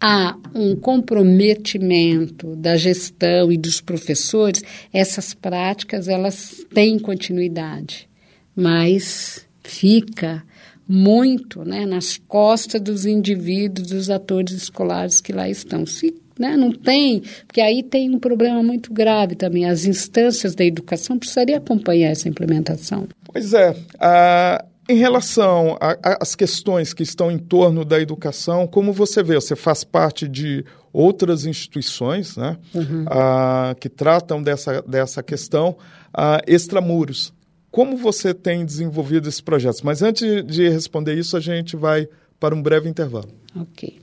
[0.06, 4.62] há um comprometimento da gestão e dos professores,
[4.92, 8.06] essas práticas elas têm continuidade,
[8.54, 10.44] mas fica
[10.86, 15.86] muito né, nas costas dos indivíduos, dos atores escolares que lá estão.
[15.86, 19.64] Se né, não tem, porque aí tem um problema muito grave também.
[19.64, 23.08] As instâncias da educação precisariam acompanhar essa implementação.
[23.24, 23.70] Pois é.
[23.70, 25.78] Uh, em relação
[26.20, 29.34] às questões que estão em torno da educação, como você vê?
[29.34, 33.04] Você faz parte de outras instituições né, uhum.
[33.04, 35.76] uh, que tratam dessa, dessa questão
[36.16, 37.32] uh, extramuros.
[37.70, 39.82] Como você tem desenvolvido esses projetos?
[39.82, 42.06] Mas antes de responder isso, a gente vai
[42.38, 43.28] para um breve intervalo.
[43.56, 43.98] Ok.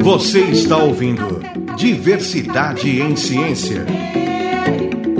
[0.00, 1.40] Você está ouvindo
[1.76, 3.86] Diversidade em Ciência.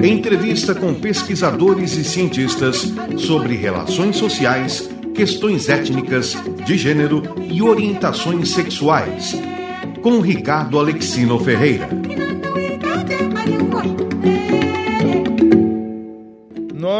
[0.02, 6.36] Entrevista com pesquisadores e cientistas sobre relações sociais, questões étnicas,
[6.66, 9.40] de gênero e orientações sexuais.
[10.02, 11.88] Com Ricardo Alexino Ferreira.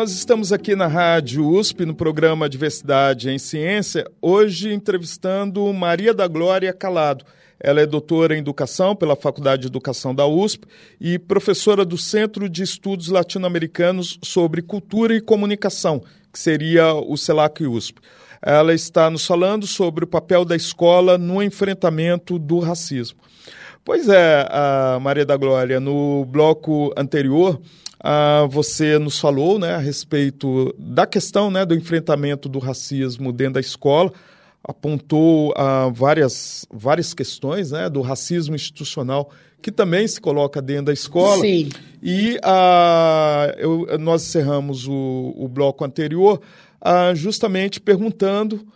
[0.02, 6.26] nós estamos aqui na Rádio USP, no programa Diversidade em Ciência, hoje entrevistando Maria da
[6.26, 7.24] Glória Calado.
[7.62, 10.66] Ela é doutora em Educação pela Faculdade de Educação da USP
[11.00, 16.02] e professora do Centro de Estudos Latino-Americanos sobre Cultura e Comunicação,
[16.32, 18.00] que seria o CELAC USP.
[18.42, 23.20] Ela está nos falando sobre o papel da escola no enfrentamento do racismo.
[23.84, 24.48] Pois é,
[25.00, 27.60] Maria da Glória, no bloco anterior,
[28.02, 33.54] ah, você nos falou né, a respeito da questão né, do enfrentamento do racismo dentro
[33.54, 34.12] da escola,
[34.64, 40.92] apontou ah, várias, várias questões né, do racismo institucional que também se coloca dentro da
[40.92, 41.40] escola.
[41.40, 41.68] Sim.
[42.02, 46.40] E ah, eu, nós encerramos o, o bloco anterior
[46.80, 48.66] ah, justamente perguntando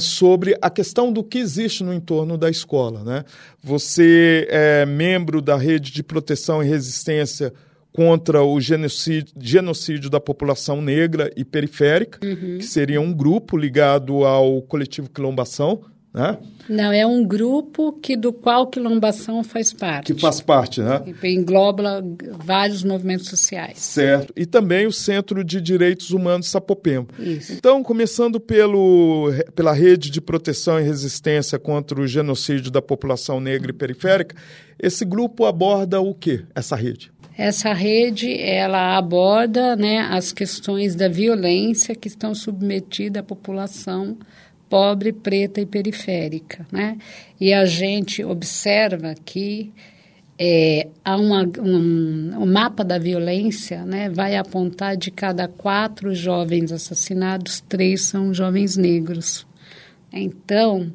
[0.00, 3.02] sobre a questão do que existe no entorno da escola.
[3.02, 3.24] Né?
[3.60, 7.52] Você é membro da rede de proteção e resistência
[7.92, 12.58] contra o genocídio, genocídio, da população negra e periférica, uhum.
[12.58, 15.80] que seria um grupo ligado ao coletivo Quilombação,
[16.12, 16.38] né?
[16.68, 20.12] Não, é um grupo que do qual Quilombação faz parte.
[20.12, 21.02] Que faz parte, né?
[21.20, 22.04] Que engloba
[22.44, 23.78] vários movimentos sociais.
[23.78, 24.32] Certo.
[24.36, 27.08] E também o Centro de Direitos Humanos Sapopemba.
[27.18, 27.52] Isso.
[27.52, 33.70] Então, começando pelo, pela Rede de Proteção e Resistência contra o Genocídio da População Negra
[33.70, 34.36] e Periférica,
[34.80, 37.12] esse grupo aborda o que, essa rede?
[37.42, 44.18] Essa rede, ela aborda né, as questões da violência que estão submetidas à população
[44.68, 46.66] pobre, preta e periférica.
[46.70, 46.98] Né?
[47.40, 49.72] E a gente observa que
[50.38, 56.70] é, há uma, um, um mapa da violência né, vai apontar de cada quatro jovens
[56.70, 59.46] assassinados, três são jovens negros.
[60.12, 60.92] Então,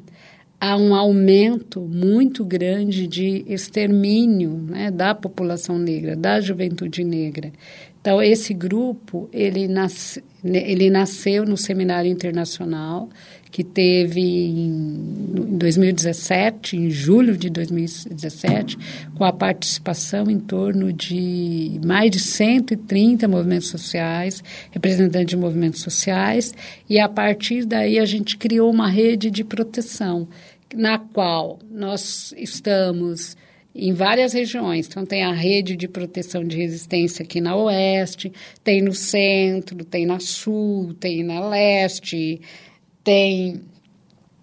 [0.60, 7.52] há um aumento muito grande de extermínio né, da população negra, da juventude negra.
[8.00, 13.08] Então, esse grupo, ele, nasce, ele nasceu no Seminário Internacional,
[13.56, 18.76] que teve em 2017, em julho de 2017,
[19.14, 26.52] com a participação em torno de mais de 130 movimentos sociais, representantes de movimentos sociais,
[26.86, 30.28] e a partir daí a gente criou uma rede de proteção,
[30.74, 33.38] na qual nós estamos
[33.74, 34.86] em várias regiões.
[34.86, 38.30] Então, tem a rede de proteção de resistência aqui na oeste,
[38.62, 42.40] tem no centro, tem na sul, tem na leste,
[43.06, 43.62] tem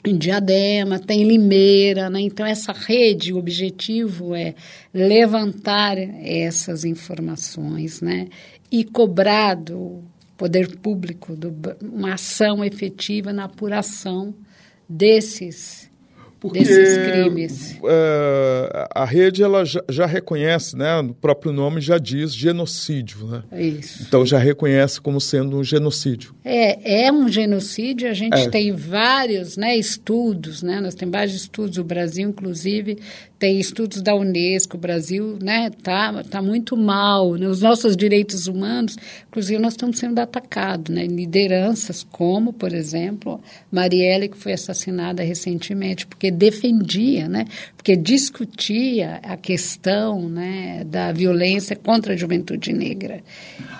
[0.05, 2.21] em Diadema, tem Limeira, né?
[2.21, 4.55] Então essa rede, o objetivo é
[4.93, 8.29] levantar essas informações, né?
[8.71, 10.01] E cobrar do
[10.37, 14.33] poder público do, uma ação efetiva na apuração
[14.87, 15.89] desses
[16.43, 17.71] porque desses crimes.
[17.81, 23.43] Uh, a rede ela já, já, reconhece, né, o próprio nome já diz genocídio, né?
[23.53, 24.03] Isso.
[24.05, 26.35] Então já reconhece como sendo um genocídio.
[26.43, 28.09] É, é um genocídio.
[28.09, 28.49] A gente é.
[28.49, 30.81] tem vários, né, estudos, né?
[30.81, 31.77] Nós temos vários estudos.
[31.77, 32.97] O Brasil, inclusive,
[33.43, 37.45] tem estudos da Unesco, o Brasil né, tá, tá muito mal, né?
[37.45, 38.95] os nossos direitos humanos,
[39.27, 41.05] inclusive nós estamos sendo atacados, né?
[41.05, 47.45] lideranças como, por exemplo, Marielle, que foi assassinada recentemente, porque defendia, né?
[47.83, 53.21] porque discutia a questão né, da violência contra a juventude negra.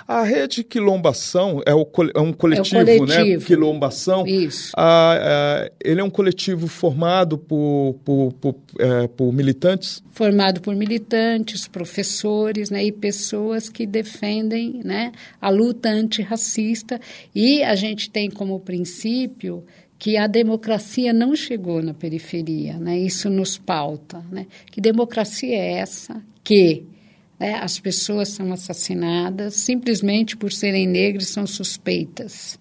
[0.06, 3.40] A rede Quilombação é, o, é um coletivo, é um coletivo.
[3.40, 3.46] né?
[3.46, 4.26] Quilombação.
[4.26, 4.72] Isso.
[4.76, 10.02] Ah, é, ele é um coletivo formado por, por, por, é, por militantes?
[10.12, 17.00] Formado por militantes, professores né, e pessoas que defendem né, a luta antirracista.
[17.34, 19.64] E a gente tem como princípio
[20.04, 22.98] que a democracia não chegou na periferia, né?
[22.98, 24.46] Isso nos pauta, né?
[24.70, 26.82] Que democracia é essa que
[27.40, 32.60] né, as pessoas são assassinadas simplesmente por serem negros são suspeitas.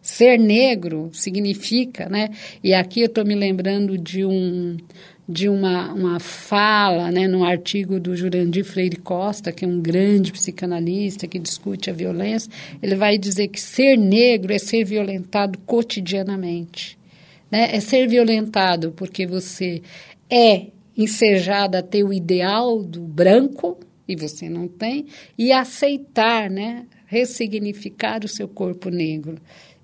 [0.00, 2.28] Ser negro significa, né?
[2.62, 4.76] E aqui eu estou me lembrando de um
[5.28, 10.32] de uma, uma fala, né, num artigo do Jurandir Freire Costa, que é um grande
[10.32, 12.50] psicanalista que discute a violência,
[12.80, 16.96] ele vai dizer que ser negro é ser violentado cotidianamente.
[17.50, 17.74] Né?
[17.74, 19.82] É ser violentado porque você
[20.30, 20.66] é
[20.96, 25.06] ensejado a ter o ideal do branco, e você não tem,
[25.36, 29.36] e aceitar, né, ressignificar o seu corpo negro.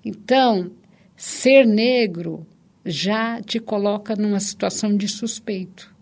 [0.03, 0.71] Então,
[1.15, 2.47] ser negro
[2.85, 5.93] já te coloca numa situação de suspeito.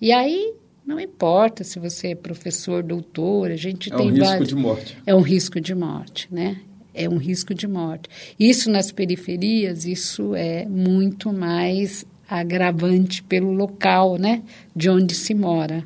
[0.00, 0.54] E aí
[0.86, 4.48] não importa se você é professor, doutor, a gente é tem um risco vários...
[4.48, 4.98] de morte.
[5.04, 6.60] É um risco de morte, né?
[6.94, 8.08] É um risco de morte.
[8.38, 14.42] Isso nas periferias, isso é muito mais agravante pelo local, né,
[14.74, 15.84] de onde se mora.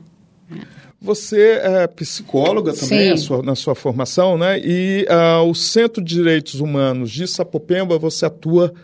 [1.02, 4.60] Você é psicóloga também sua, na sua formação, né?
[4.62, 8.74] E uh, o Centro de Direitos Humanos de Sapopemba, você atua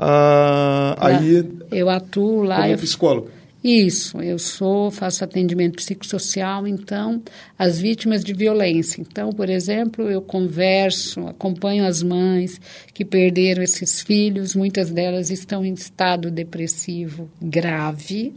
[0.00, 1.44] uh, aí.
[1.70, 2.62] Eu atuo lá.
[2.62, 3.40] Como eu, psicóloga.
[3.62, 7.22] Isso, eu sou, faço atendimento psicossocial, então,
[7.58, 9.02] as vítimas de violência.
[9.02, 12.58] Então, por exemplo, eu converso, acompanho as mães
[12.94, 18.32] que perderam esses filhos, muitas delas estão em estado depressivo grave,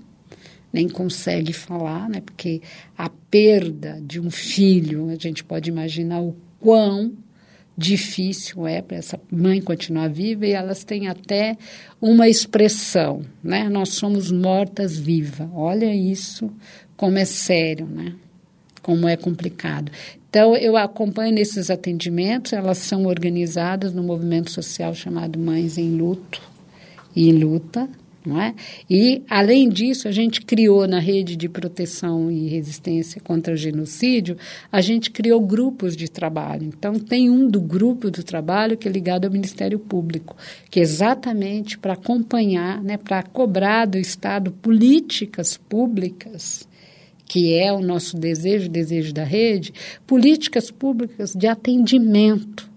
[0.73, 2.19] nem consegue falar, né?
[2.19, 2.61] Porque
[2.97, 7.13] a perda de um filho, a gente pode imaginar o quão
[7.77, 11.57] difícil é para essa mãe continuar viva e elas têm até
[11.99, 13.67] uma expressão, né?
[13.69, 15.47] Nós somos mortas vivas.
[15.53, 16.51] Olha isso
[16.95, 18.13] como é sério, né?
[18.81, 19.91] Como é complicado.
[20.29, 26.41] Então eu acompanho nesses atendimentos, elas são organizadas no movimento social chamado Mães em Luto
[27.15, 27.87] e Luta,
[28.25, 28.53] não é?
[28.89, 34.37] E, além disso, a gente criou na rede de proteção e resistência contra o genocídio,
[34.71, 36.65] a gente criou grupos de trabalho.
[36.65, 40.35] Então, tem um do grupo do trabalho que é ligado ao Ministério Público,
[40.69, 46.67] que é exatamente para acompanhar, né, para cobrar do Estado políticas públicas
[47.25, 49.73] que é o nosso desejo, desejo da rede,
[50.05, 52.72] políticas públicas de atendimento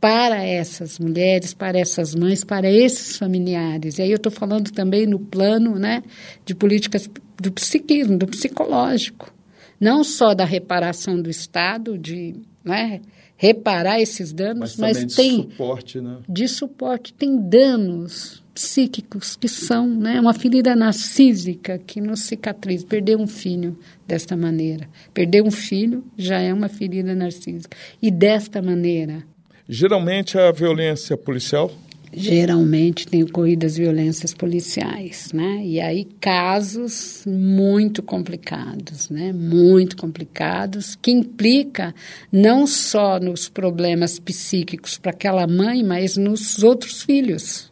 [0.00, 3.98] para essas mulheres, para essas mães, para esses familiares.
[3.98, 6.02] E aí eu estou falando também no plano né,
[6.44, 9.32] de políticas do psiquismo, do psicológico.
[9.80, 12.34] Não só da reparação do Estado, de
[12.64, 13.00] né,
[13.36, 16.18] reparar esses danos, mas, mas tem suporte, né?
[16.28, 22.84] de suporte, tem danos psíquicos que são né, uma ferida narcísica que não cicatriza.
[22.84, 24.88] Perder um filho desta maneira.
[25.14, 27.76] Perder um filho já é uma ferida narcísica.
[28.02, 29.24] E desta maneira,
[29.68, 31.70] Geralmente a violência policial?
[32.10, 35.60] Geralmente tem ocorrido as violências policiais, né?
[35.62, 39.30] E aí casos muito complicados, né?
[39.30, 41.94] Muito complicados, que implica
[42.32, 47.70] não só nos problemas psíquicos para aquela mãe, mas nos outros filhos.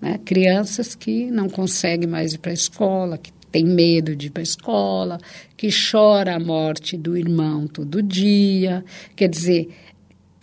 [0.00, 0.18] Né?
[0.24, 4.40] Crianças que não conseguem mais ir para a escola, que tem medo de ir para
[4.40, 5.18] a escola,
[5.56, 8.84] que chora a morte do irmão todo dia.
[9.14, 9.68] Quer dizer,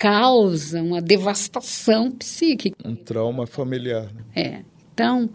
[0.01, 2.75] causa uma devastação psíquica.
[2.83, 4.11] Um trauma familiar.
[4.11, 4.23] Né?
[4.35, 4.61] É.
[4.91, 5.29] Então,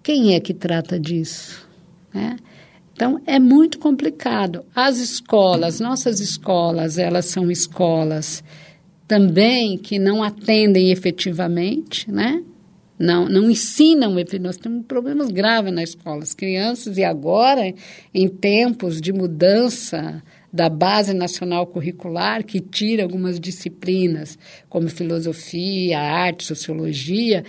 [0.00, 1.68] quem é que trata disso?
[2.14, 2.36] Né?
[2.92, 4.64] Então, é muito complicado.
[4.72, 8.44] As escolas, nossas escolas, elas são escolas
[9.08, 12.44] também que não atendem efetivamente, né?
[12.96, 16.22] Não, não ensinam, nós temos problemas graves na escola.
[16.22, 17.74] As crianças, e agora,
[18.14, 20.22] em tempos de mudança
[20.56, 24.38] da Base Nacional Curricular, que tira algumas disciplinas,
[24.70, 27.44] como filosofia, arte, sociologia,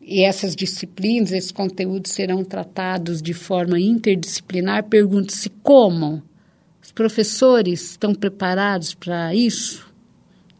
[0.00, 4.84] e essas disciplinas, esses conteúdos serão tratados de forma interdisciplinar.
[4.84, 6.22] Pergunto-se como?
[6.82, 9.90] Os professores estão preparados para isso?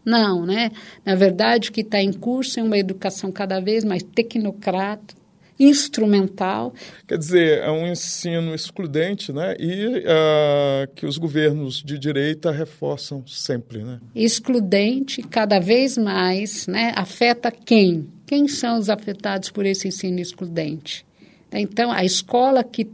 [0.04, 0.70] Não, né?
[1.04, 5.14] Na verdade, o que está em curso é uma educação cada vez mais tecnocrata,
[5.60, 6.72] instrumental.
[7.06, 9.54] Quer dizer, é um ensino excludente, né?
[9.60, 14.00] E uh, que os governos de direita reforçam sempre, né?
[14.14, 16.94] Excludente, cada vez mais, né?
[16.96, 18.08] Afeta quem?
[18.26, 21.04] Quem são os afetados por esse ensino excludente?
[21.52, 22.88] Então, a escola que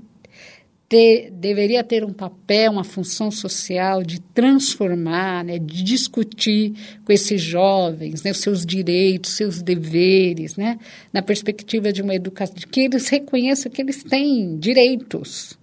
[0.89, 6.74] ter, deveria ter um papel, uma função social de transformar, né, de discutir
[7.05, 10.78] com esses jovens né, os seus direitos, seus deveres, né,
[11.12, 15.59] na perspectiva de uma educação, de que eles reconheçam que eles têm direitos.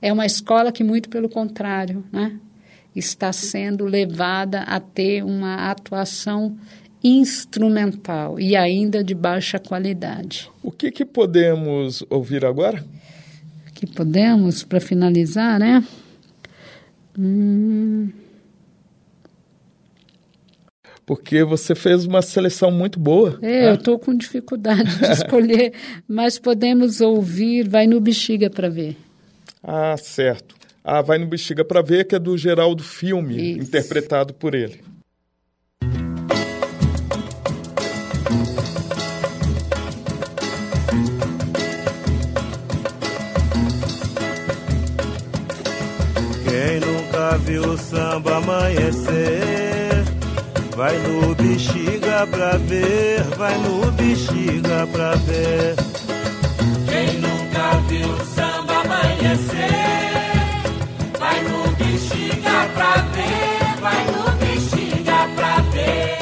[0.00, 2.38] É uma escola que, muito pelo contrário, né,
[2.94, 6.56] está sendo levada a ter uma atuação
[7.02, 10.50] instrumental e ainda de baixa qualidade.
[10.62, 12.84] O que, que podemos ouvir agora?
[13.76, 15.84] Que podemos para finalizar, né?
[17.18, 18.08] Hum.
[21.04, 23.38] Porque você fez uma seleção muito boa.
[23.42, 23.70] É, né?
[23.70, 25.72] eu estou com dificuldade de escolher,
[26.08, 28.96] mas podemos ouvir Vai no Bexiga para ver.
[29.62, 30.56] Ah, certo.
[30.82, 33.60] Ah, Vai no Bexiga para ver, que é do Geraldo Filme, Isso.
[33.60, 34.80] interpretado por ele.
[47.34, 50.04] Viu o samba amanhecer.
[50.76, 55.74] Vai no bexiga pra ver, vai no bexiga pra ver.
[56.88, 59.70] Quem nunca viu o samba amanhecer,
[61.18, 66.18] vai no bexiga pra ver, vai no bexiga pra ver.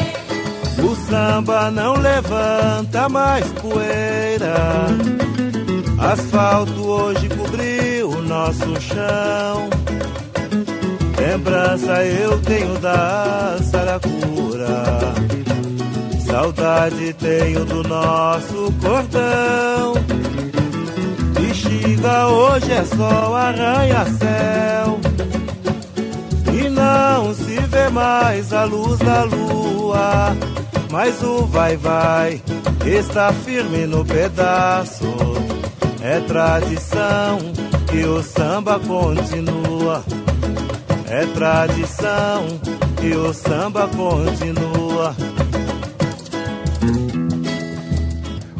[0.85, 4.87] O samba não levanta mais poeira.
[5.99, 9.69] Asfalto hoje cobriu o nosso chão.
[11.27, 14.85] Lembrança eu tenho da Saracura.
[16.27, 19.95] Saudade tenho do nosso cordão.
[21.33, 25.01] Bexiga hoje é só arranha-céu.
[26.53, 30.37] E não se vê mais a luz da lua.
[30.91, 32.43] Mas o vai-vai
[32.85, 35.07] está firme no pedaço.
[36.03, 37.39] É tradição
[37.91, 40.05] que o samba continua.
[41.07, 42.47] É tradição
[43.01, 45.15] que o samba continua.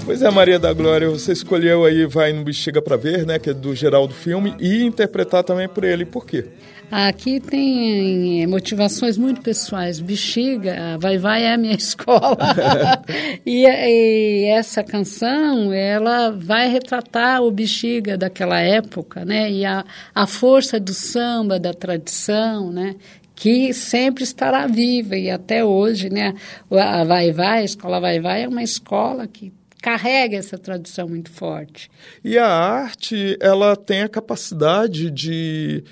[0.05, 3.49] Pois é, Maria da Glória, você escolheu aí Vai no Bexiga para Ver, né, que
[3.49, 6.05] é do Geraldo Filme, e interpretar também por ele.
[6.05, 6.45] Por quê?
[6.91, 10.01] Aqui tem motivações muito pessoais.
[10.01, 12.37] Bexiga, Vai Vai é a minha escola.
[13.47, 19.51] e, e, essa canção, ela vai retratar o Bexiga daquela época, né?
[19.51, 22.95] E a, a força do samba, da tradição, né?
[23.37, 26.35] que sempre estará viva e até hoje, né?
[26.71, 29.53] A Vai Vai, a escola Vai Vai é uma escola que
[29.85, 31.91] carrega essa tradição muito forte.
[32.25, 35.85] E a arte, ela tem a capacidade de,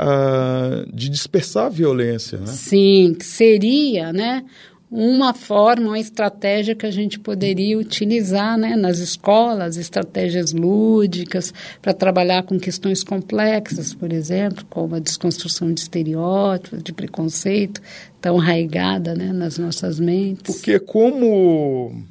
[0.00, 2.46] uh, de dispersar a violência, né?
[2.46, 4.44] Sim, seria, né?
[4.90, 11.94] Uma forma, uma estratégia que a gente poderia utilizar né, nas escolas, estratégias lúdicas, para
[11.94, 17.80] trabalhar com questões complexas, por exemplo, como a desconstrução de estereótipos, de preconceito,
[18.20, 20.52] tão arraigada né, nas nossas mentes.
[20.52, 22.04] Porque, como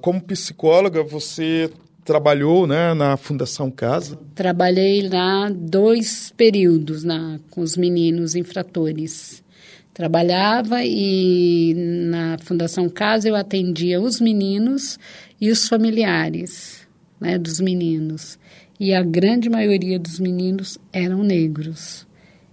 [0.00, 1.70] como psicóloga, você
[2.04, 4.18] trabalhou né, na Fundação Casa?
[4.34, 9.44] Trabalhei lá dois períodos na, com os meninos infratores.
[9.92, 14.98] Trabalhava e na Fundação Casa eu atendia os meninos
[15.40, 16.86] e os familiares
[17.20, 18.38] né, dos meninos.
[18.80, 22.06] E a grande maioria dos meninos eram negros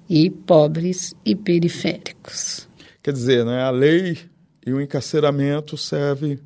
[0.10, 2.68] e pobres e periféricos.
[3.02, 4.18] Quer dizer, né, a lei
[4.66, 6.40] e o encarceramento serve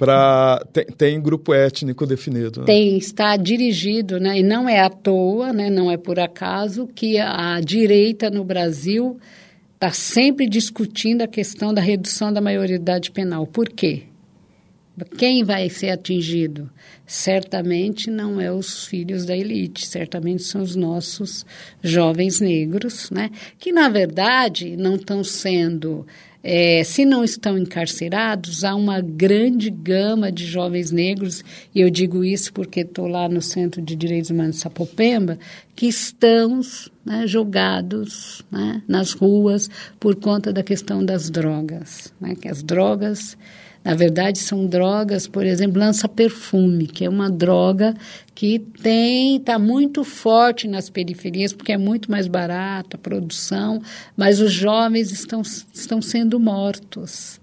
[0.00, 2.60] para tem, tem, grupo étnico definido.
[2.60, 2.66] Né?
[2.66, 4.38] Tem, está dirigido, né?
[4.38, 5.68] E não é à toa, né?
[5.68, 9.18] Não é por acaso que a direita no Brasil
[9.74, 13.46] está sempre discutindo a questão da redução da maioridade penal.
[13.46, 14.04] Por quê?
[15.18, 16.70] Quem vai ser atingido?
[17.06, 21.44] Certamente não é os filhos da elite, certamente são os nossos
[21.82, 23.30] jovens negros, né?
[23.58, 26.06] Que na verdade não estão sendo
[26.42, 32.24] é, se não estão encarcerados, há uma grande gama de jovens negros, e eu digo
[32.24, 35.38] isso porque estou lá no Centro de Direitos Humanos de Sapopemba,
[35.76, 36.60] que estão
[37.04, 39.68] né, jogados né, nas ruas
[39.98, 42.12] por conta da questão das drogas.
[42.20, 43.36] Né, que as drogas
[43.82, 47.94] na verdade, são drogas, por exemplo, lança-perfume, que é uma droga
[48.34, 53.80] que tem está muito forte nas periferias, porque é muito mais barato a produção,
[54.16, 57.40] mas os jovens estão, estão sendo mortos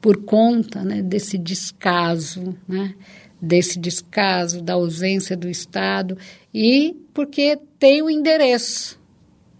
[0.00, 2.94] por conta né, desse descaso, né,
[3.40, 6.18] desse descaso, da ausência do Estado,
[6.52, 8.95] e porque tem o endereço.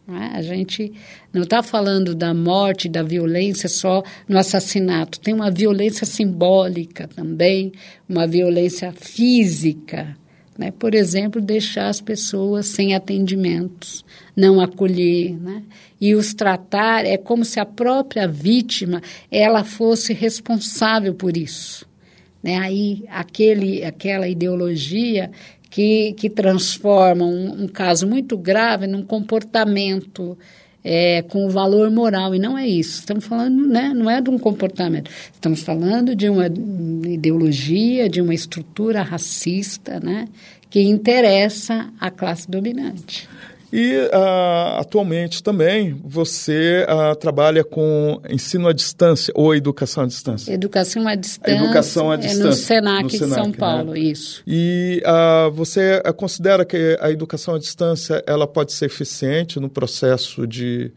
[0.06, 0.30] Né?
[0.34, 0.92] A gente
[1.32, 5.20] não está falando da morte, da violência só no assassinato.
[5.20, 7.72] Tem uma violência simbólica também,
[8.08, 10.16] uma violência física.
[10.56, 10.70] Né?
[10.70, 14.04] Por exemplo, deixar as pessoas sem atendimentos,
[14.34, 15.34] não acolher.
[15.34, 15.62] Né?
[16.00, 21.86] E os tratar é como se a própria vítima ela fosse responsável por isso.
[22.42, 22.58] Né?
[22.58, 25.30] Aí, aquele, aquela ideologia
[25.76, 30.38] que, que transforma um, um caso muito grave num comportamento
[30.82, 33.00] é, com valor moral, e não é isso.
[33.00, 38.32] Estamos falando, né, não é de um comportamento, estamos falando de uma ideologia, de uma
[38.32, 40.28] estrutura racista, né,
[40.70, 43.28] que interessa à classe dominante.
[43.72, 50.52] E uh, atualmente também você uh, trabalha com ensino à distância ou educação à distância?
[50.52, 51.56] Educação à distância.
[51.56, 52.42] Educação à distância.
[52.42, 53.98] É no Senac, no Senac de São Paulo, né?
[53.98, 54.42] isso.
[54.46, 60.46] E uh, você considera que a educação à distância ela pode ser eficiente no processo
[60.46, 60.92] de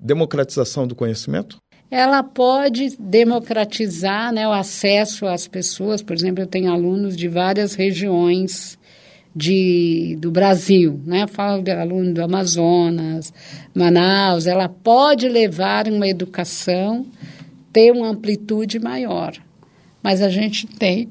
[0.00, 1.58] democratização do conhecimento?
[1.88, 6.02] ela pode democratizar né, o acesso às pessoas.
[6.02, 8.76] Por exemplo, eu tenho alunos de várias regiões
[9.36, 11.26] de, do Brasil, né?
[11.26, 13.34] Falo de aluno do Amazonas,
[13.74, 17.04] Manaus, ela pode levar uma educação,
[17.70, 19.34] ter uma amplitude maior.
[20.02, 21.10] Mas a gente tem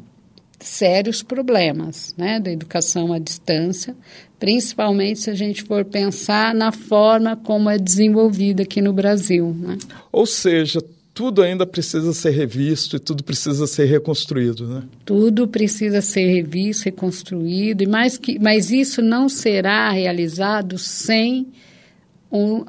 [0.59, 3.95] sérios problemas, né, da educação à distância,
[4.39, 9.53] principalmente se a gente for pensar na forma como é desenvolvida aqui no Brasil.
[9.53, 9.77] Né?
[10.11, 10.79] Ou seja,
[11.15, 14.83] tudo ainda precisa ser revisto e tudo precisa ser reconstruído, né?
[15.05, 21.47] Tudo precisa ser revisto, reconstruído, e mais que, mas isso não será realizado sem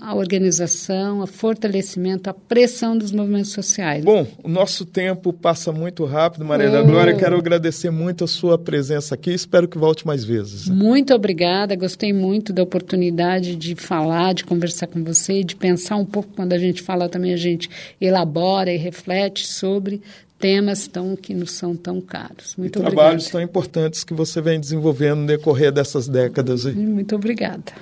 [0.01, 4.05] a organização, a fortalecimento, a pressão dos movimentos sociais.
[4.05, 6.73] Bom, o nosso tempo passa muito rápido, Maria oh.
[6.73, 7.15] da Glória.
[7.15, 9.33] Quero agradecer muito a sua presença aqui.
[9.33, 10.69] Espero que volte mais vezes.
[10.69, 11.75] Muito obrigada.
[11.75, 16.53] Gostei muito da oportunidade de falar, de conversar com você, de pensar um pouco quando
[16.53, 17.69] a gente fala também a gente
[18.01, 20.01] elabora e reflete sobre
[20.39, 22.55] temas tão que nos são tão caros.
[22.57, 22.95] Muito e obrigada.
[22.95, 26.67] Trabalhos tão importantes que você vem desenvolvendo no decorrer dessas décadas.
[26.67, 26.75] Aí.
[26.75, 27.73] Muito obrigada.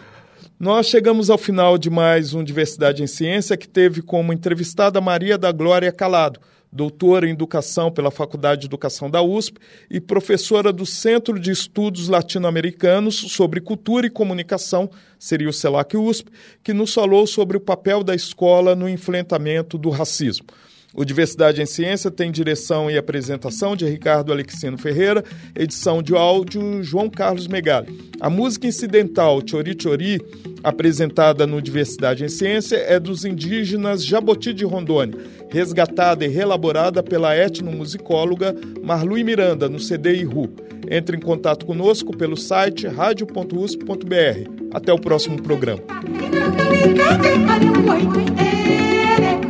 [0.64, 5.36] Nós chegamos ao final de mais um Diversidade em Ciência, que teve como entrevistada Maria
[5.36, 6.40] da Glória Calado,
[6.72, 9.58] doutora em Educação pela Faculdade de Educação da USP
[9.90, 14.88] e professora do Centro de Estudos Latino-Americanos sobre Cultura e Comunicação,
[15.18, 16.30] seria o CELAC USP,
[16.62, 20.46] que nos falou sobre o papel da escola no enfrentamento do racismo.
[20.96, 25.24] O Diversidade em Ciência tem direção e apresentação de Ricardo Alexino Ferreira,
[25.56, 28.12] edição de áudio João Carlos Megali.
[28.20, 30.20] A música incidental Chori Chori,
[30.62, 35.18] apresentada no Diversidade em Ciência, é dos indígenas Jaboti de Rondônia,
[35.50, 40.48] resgatada e reelaborada pela etnomusicóloga Marlui Miranda, no CD Iru.
[40.88, 44.50] Entre em contato conosco pelo site radio.usp.br.
[44.72, 45.82] Até o próximo programa.